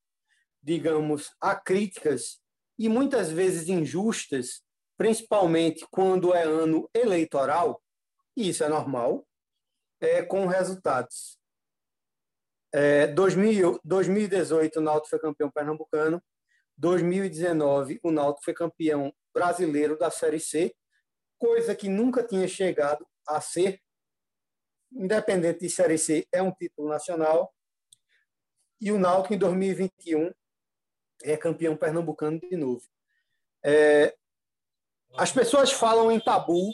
digamos, 0.62 1.34
a 1.40 1.54
críticas 1.54 2.40
e 2.78 2.88
muitas 2.88 3.30
vezes 3.30 3.68
injustas, 3.68 4.62
principalmente 4.96 5.86
quando 5.90 6.34
é 6.34 6.42
ano 6.42 6.88
eleitoral, 6.94 7.80
e 8.36 8.48
isso 8.48 8.64
é 8.64 8.68
normal, 8.68 9.24
é, 10.00 10.22
com 10.22 10.46
resultados. 10.46 11.38
É, 12.72 13.06
2000, 13.06 13.80
2018, 13.84 14.80
o 14.80 14.82
Náutico 14.82 15.10
foi 15.10 15.18
campeão 15.20 15.50
pernambucano. 15.50 16.20
2019, 16.76 18.00
o 18.02 18.10
Náutico 18.10 18.44
foi 18.44 18.54
campeão 18.54 19.14
brasileiro 19.32 19.96
da 19.96 20.10
Série 20.10 20.40
C, 20.40 20.74
coisa 21.44 21.74
que 21.74 21.88
nunca 21.88 22.22
tinha 22.22 22.48
chegado 22.48 23.06
a 23.28 23.40
ser. 23.40 23.80
Independente 24.90 25.60
de 25.60 25.68
Série 25.68 25.98
C, 25.98 26.26
é 26.32 26.40
um 26.40 26.52
título 26.52 26.88
nacional. 26.88 27.52
E 28.80 28.90
o 28.90 28.98
Náutico, 28.98 29.34
em 29.34 29.38
2021, 29.38 30.32
é 31.22 31.36
campeão 31.36 31.76
pernambucano 31.76 32.40
de 32.40 32.56
novo. 32.56 32.82
É, 33.64 34.14
as 35.16 35.32
pessoas 35.32 35.72
falam 35.72 36.10
em 36.10 36.20
tabu 36.20 36.72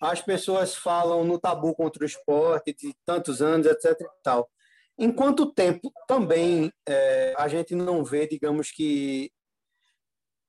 as 0.00 0.22
pessoas 0.22 0.74
falam 0.74 1.24
no 1.24 1.38
tabu 1.38 1.74
contra 1.74 2.02
o 2.02 2.06
esporte 2.06 2.72
de 2.72 2.94
tantos 3.04 3.42
anos, 3.42 3.66
etc. 3.66 4.00
E 4.00 4.22
tal. 4.22 4.50
Em 4.98 5.12
quanto 5.12 5.52
tempo 5.52 5.92
também 6.08 6.72
é, 6.88 7.34
a 7.36 7.46
gente 7.48 7.74
não 7.74 8.02
vê, 8.02 8.26
digamos 8.26 8.70
que, 8.70 9.30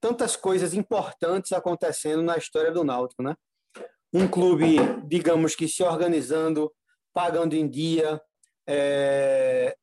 tantas 0.02 0.36
coisas 0.36 0.74
importantes 0.74 1.54
acontecendo 1.54 2.24
na 2.24 2.36
história 2.36 2.72
do 2.72 2.84
Náutico, 2.84 3.22
né? 3.22 3.36
Um 4.12 4.28
clube, 4.28 4.78
digamos 5.08 5.56
que 5.56 5.68
se 5.68 5.84
organizando, 5.84 6.74
pagando 7.14 7.56
em 7.56 7.70
dia, 7.70 8.20
é, 8.68 9.78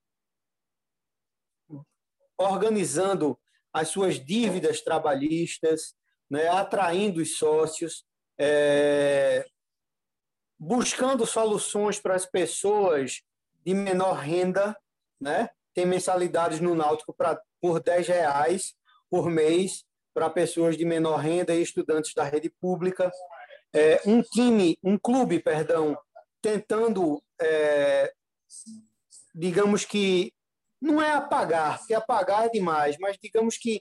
organizando 2.37 3.39
as 3.73 3.89
suas 3.89 4.23
dívidas 4.23 4.83
trabalhistas, 4.83 5.95
né, 6.31 6.49
atraindo 6.49 7.23
os 7.23 7.37
sócios, 7.37 8.05
é, 8.39 9.47
buscando 10.59 11.25
soluções 11.25 12.01
para 12.01 12.15
as 12.15 12.27
pessoas 12.27 13.23
de 13.65 13.73
menor 13.73 14.15
renda, 14.15 14.77
né? 15.21 15.49
Tem 15.75 15.87
mensalidades 15.87 16.61
no 16.61 16.75
Náutico 16.75 17.15
pra, 17.15 17.41
por 17.61 17.81
10 17.81 18.09
reais 18.09 18.75
por 19.09 19.31
mês 19.31 19.85
para 20.19 20.29
pessoas 20.29 20.77
de 20.77 20.85
menor 20.85 21.19
renda 21.19 21.55
e 21.55 21.63
estudantes 21.63 22.13
da 22.13 22.25
rede 22.25 22.51
pública. 22.61 23.09
É, 23.73 24.03
um 24.05 24.21
time, 24.21 24.77
um 24.83 24.99
clube, 24.99 25.39
perdão, 25.39 25.97
tentando, 26.43 27.23
é, 27.41 28.13
digamos 29.33 29.85
que, 29.85 30.33
não 30.83 31.01
é 31.01 31.13
apagar, 31.13 31.79
porque 31.79 31.95
apagar 31.95 32.47
é 32.47 32.49
demais, 32.49 32.97
mas 32.99 33.17
digamos 33.23 33.57
que 33.57 33.81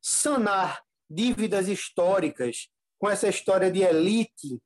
sanar 0.00 0.82
dívidas 1.08 1.68
históricas 1.68 2.68
com 2.98 3.10
essa 3.10 3.28
história 3.28 3.70
de 3.70 3.82
elite 3.82 4.58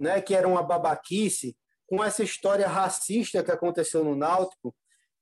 né, 0.00 0.22
que 0.22 0.34
era 0.34 0.48
uma 0.48 0.62
babaquice, 0.62 1.54
com 1.86 2.02
essa 2.02 2.22
história 2.22 2.66
racista 2.66 3.44
que 3.44 3.52
aconteceu 3.52 4.02
no 4.02 4.16
Náutico, 4.16 4.74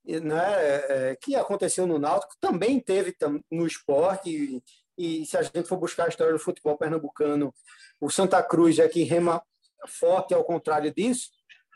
né, 0.05 1.11
é, 1.11 1.17
que 1.21 1.35
aconteceu 1.35 1.85
no 1.85 1.99
Náutico, 1.99 2.35
também 2.39 2.79
teve 2.79 3.13
no 3.51 3.67
esporte, 3.67 4.63
e, 5.01 5.25
se 5.25 5.35
a 5.35 5.41
gente 5.41 5.63
for 5.63 5.77
buscar 5.77 6.05
a 6.05 6.09
história 6.09 6.31
do 6.31 6.39
futebol 6.39 6.77
pernambucano, 6.77 7.53
o 7.99 8.09
Santa 8.09 8.41
Cruz 8.43 8.77
é 8.77 8.87
que 8.87 9.03
rema 9.03 9.41
forte 9.87 10.33
ao 10.33 10.43
contrário 10.43 10.93
disso, 10.93 11.31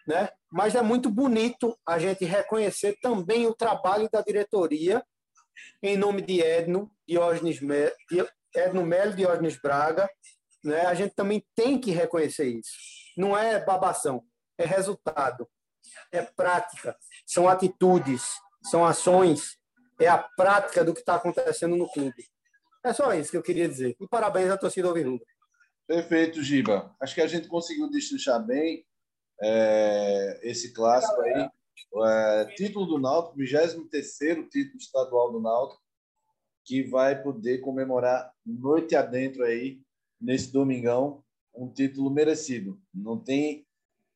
né? 0.08 0.30
mas 0.52 0.76
é 0.76 0.82
muito 0.82 1.10
bonito 1.10 1.76
a 1.86 1.98
gente 1.98 2.24
reconhecer 2.24 2.98
também 3.02 3.48
o 3.48 3.56
trabalho 3.56 4.08
da 4.12 4.22
diretoria 4.22 5.04
em 5.82 5.98
nome 5.98 6.22
de 6.22 6.40
Edno, 6.40 6.92
Diógenes 7.08 7.60
Melo, 7.60 7.92
Edno 8.54 8.86
Melo, 8.86 9.16
Diógenes 9.16 9.60
Braga, 9.60 10.08
né? 10.64 10.86
A 10.86 10.94
gente 10.94 11.16
também 11.16 11.44
tem 11.56 11.80
que 11.80 11.92
reconhecer 11.92 12.46
isso. 12.46 12.72
Não 13.18 13.38
é 13.38 13.64
babação, 13.64 14.24
é 14.58 14.66
resultado, 14.66 15.48
é 16.12 16.22
prática, 16.22 16.96
são 17.26 17.48
atitudes, 17.48 18.24
são 18.64 18.86
ações, 18.86 19.58
é 20.00 20.08
a 20.08 20.18
prática 20.18 20.84
do 20.84 20.94
que 20.94 21.00
está 21.00 21.16
acontecendo 21.16 21.76
no 21.76 21.90
clube. 21.90 22.26
É 22.86 22.94
só 22.94 23.12
isso 23.16 23.32
que 23.32 23.38
eu 23.38 23.42
queria 23.42 23.68
dizer. 23.68 23.98
E 24.00 24.08
parabéns 24.08 24.52
à 24.52 24.58
torcida 24.58 24.88
Alvirrubra. 24.88 25.26
Perfeito, 25.88 26.44
Giba. 26.44 26.96
Acho 27.02 27.16
que 27.16 27.22
a 27.22 27.26
gente 27.26 27.48
conseguiu 27.48 27.90
destrinchar 27.90 28.46
bem 28.46 28.86
é, 29.42 30.40
esse 30.44 30.72
clássico 30.72 31.20
aí. 31.22 31.50
É, 32.04 32.46
título 32.56 32.86
do 32.86 33.00
Náutico, 33.00 33.38
23 33.38 34.48
título 34.52 34.78
estadual 34.78 35.32
do 35.32 35.42
Náutico, 35.42 35.82
que 36.64 36.84
vai 36.84 37.20
poder 37.20 37.58
comemorar 37.58 38.32
noite 38.46 38.96
adentro 38.96 39.44
aí 39.44 39.82
nesse 40.22 40.54
domingão 40.54 41.24
um 41.56 41.68
título 41.68 42.12
merecido. 42.12 42.80
Não 42.94 43.18
tem 43.18 43.66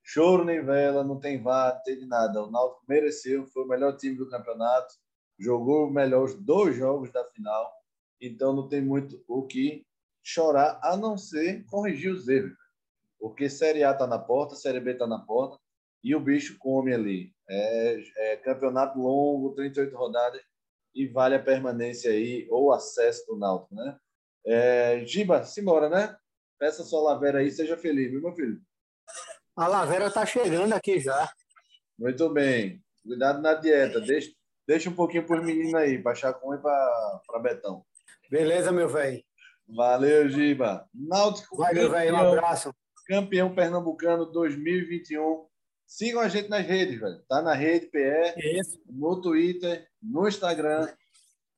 choro 0.03 0.45
nem 0.45 0.63
vela, 0.63 1.03
não 1.03 1.20
tem 1.20 1.41
vá, 1.41 1.74
não 1.74 1.82
tem 1.82 2.07
nada. 2.07 2.43
O 2.43 2.51
Náutico 2.51 2.86
mereceu, 2.88 3.47
foi 3.47 3.63
o 3.63 3.67
melhor 3.67 3.97
time 3.97 4.15
do 4.15 4.30
campeonato, 4.30 4.93
jogou 5.39 5.89
melhor 5.89 6.26
os 6.26 6.36
dois 6.36 6.76
jogos 6.76 7.11
da 7.11 7.26
final, 7.32 7.78
então 8.22 8.53
não 8.53 8.67
tem 8.67 8.82
muito 8.82 9.24
o 9.28 9.45
que 9.45 9.86
chorar, 10.24 10.80
a 10.84 10.95
não 10.97 11.17
ser 11.17 11.65
corrigir 11.65 12.11
os 12.11 12.28
erros. 12.28 12.57
Porque 13.20 13.49
Série 13.49 13.84
A 13.84 13.91
está 13.91 14.07
na 14.07 14.20
porta, 14.20 14.55
Série 14.55 14.80
B 14.80 14.91
está 14.91 15.07
na 15.07 15.20
porta, 15.20 15.57
e 16.03 16.15
o 16.15 16.20
bicho 16.20 16.57
come 16.57 16.93
ali. 16.93 17.34
É, 17.49 18.03
é, 18.17 18.38
campeonato 18.38 18.99
longo, 18.99 19.55
38 19.55 19.95
rodadas, 19.95 20.41
e 20.93 21.07
vale 21.07 21.36
a 21.36 21.43
permanência 21.43 22.11
aí, 22.11 22.47
ou 22.49 22.72
acesso 22.72 23.26
do 23.28 23.38
Náutico, 23.38 23.76
né? 23.76 23.97
É, 24.45 25.05
Giba, 25.05 25.43
simbora, 25.43 25.89
né? 25.89 26.15
Peça 26.57 26.84
sua 26.84 27.01
lavera 27.01 27.39
aí, 27.39 27.51
seja 27.51 27.78
feliz, 27.78 28.09
viu, 28.09 28.22
meu 28.22 28.34
filho? 28.34 28.61
A 29.55 29.67
lavera 29.67 30.09
tá 30.09 30.26
chegando 30.26 30.74
aqui 30.74 30.99
já. 30.99 31.30
Muito 31.97 32.30
bem. 32.30 32.82
Cuidado 33.03 33.41
na 33.41 33.53
dieta. 33.53 33.99
Deixa, 33.99 34.32
deixa 34.65 34.89
um 34.89 34.95
pouquinho 34.95 35.26
por 35.26 35.43
menino 35.43 35.78
aí, 35.78 36.01
para 36.01 36.15
Chacon 36.15 36.55
e 36.55 36.57
para 36.57 37.39
Betão. 37.41 37.86
Beleza, 38.30 38.71
meu 38.71 38.88
velho. 38.88 39.23
Valeu, 39.67 40.30
Giba. 40.30 40.88
Náutico. 40.93 41.57
Vai, 41.57 41.73
meu 41.73 41.89
velho. 41.89 42.13
Um 42.13 42.17
abraço. 42.17 42.73
Campeão 43.07 43.53
pernambucano 43.55 44.25
2021. 44.32 45.47
Sigam 45.88 46.21
a 46.21 46.27
gente 46.27 46.47
nas 46.47 46.65
redes, 46.65 46.99
velho. 46.99 47.19
Tá 47.27 47.41
na 47.41 47.55
rede 47.55 47.88
PE, 47.88 48.36
Isso. 48.59 48.80
no 48.88 49.19
Twitter, 49.19 49.88
no 50.01 50.27
Instagram. 50.27 50.88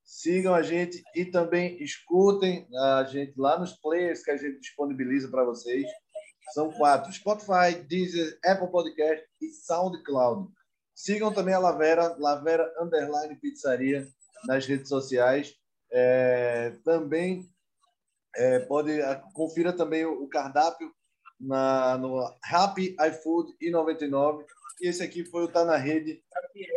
Sigam 0.05 0.53
a 0.53 0.61
gente 0.61 1.03
e 1.13 1.26
também 1.26 1.82
escutem 1.84 2.65
a 2.74 3.03
gente 3.03 3.34
lá 3.38 3.59
nos 3.59 3.74
players 3.74 4.24
que 4.24 4.32
a 4.32 4.38
gente 4.38 4.59
disponibiliza 4.59 5.30
para 5.30 5.43
vocês. 5.43 5.86
São 6.53 6.72
quatro: 6.72 7.11
Spotify, 7.11 7.82
Deezer, 7.88 8.38
Apple 8.45 8.72
Podcast 8.72 9.26
e 9.41 9.49
SoundCloud. 9.49 10.49
Sigam 10.95 11.34
também 11.34 11.53
a 11.53 11.59
Lavera, 11.59 12.15
Lavera 12.17 12.74
Underline 12.80 13.36
Pizzaria 13.41 14.07
nas 14.47 14.65
redes 14.65 14.88
sociais. 14.88 15.53
É, 15.92 16.72
também 16.84 17.50
é, 18.36 18.60
pode 18.60 19.00
confira 19.34 19.74
também 19.74 20.06
o, 20.06 20.28
cardápio 20.28 20.92
na, 21.39 21.98
no 21.98 22.20
Happy 22.44 22.96
iFood 23.08 23.54
e 23.60 23.70
99. 23.70 24.46
E 24.82 24.88
esse 24.88 25.04
aqui 25.04 25.26
foi 25.26 25.44
o 25.44 25.48
Tá 25.48 25.66
na 25.66 25.78
Rede, 25.78 26.24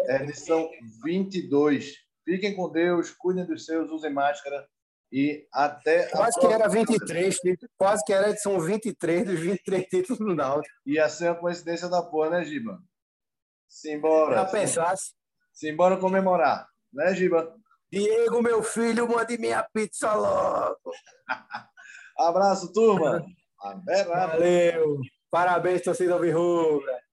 edição 0.09 0.69
22. 1.05 1.95
Fiquem 2.25 2.55
com 2.55 2.71
Deus, 2.71 3.11
cuidem 3.11 3.47
dos 3.47 3.65
seus, 3.65 3.91
usem 3.91 4.12
máscara 4.12 4.67
e 5.12 5.47
até. 5.53 6.09
Quase 6.09 6.41
que 6.41 6.47
era 6.47 6.69
23, 6.69 7.39
quase 7.77 8.05
que 8.05 8.12
era 8.12 8.31
edição 8.31 8.59
23 8.59 9.27
dos 9.27 9.39
23 9.41 9.85
títulos 9.87 10.19
do 10.19 10.35
Náutico. 10.35 10.75
Ia 10.87 11.09
ser 11.09 11.31
uma 11.31 11.37
coincidência 11.37 11.89
da 11.89 12.03
porra, 12.03 12.31
né, 12.31 12.45
Giba? 12.45 12.83
Simbora. 13.69 14.35
Já 14.35 14.45
pensasse? 14.47 15.15
Simbora 15.53 15.99
comemorar, 15.99 16.69
né, 16.93 17.15
Giba? 17.15 17.55
Diego, 17.95 18.42
meu 18.42 18.61
filho, 18.62 19.09
mande 19.09 19.38
minha 19.38 19.62
pizza 19.72 20.12
logo. 20.14 20.90
Abraço, 22.18 22.72
turma. 22.72 23.24
Valeu. 24.07 24.99
Parabéns, 25.30 25.82
torcida 25.82 26.18
Virrubra. 26.18 27.04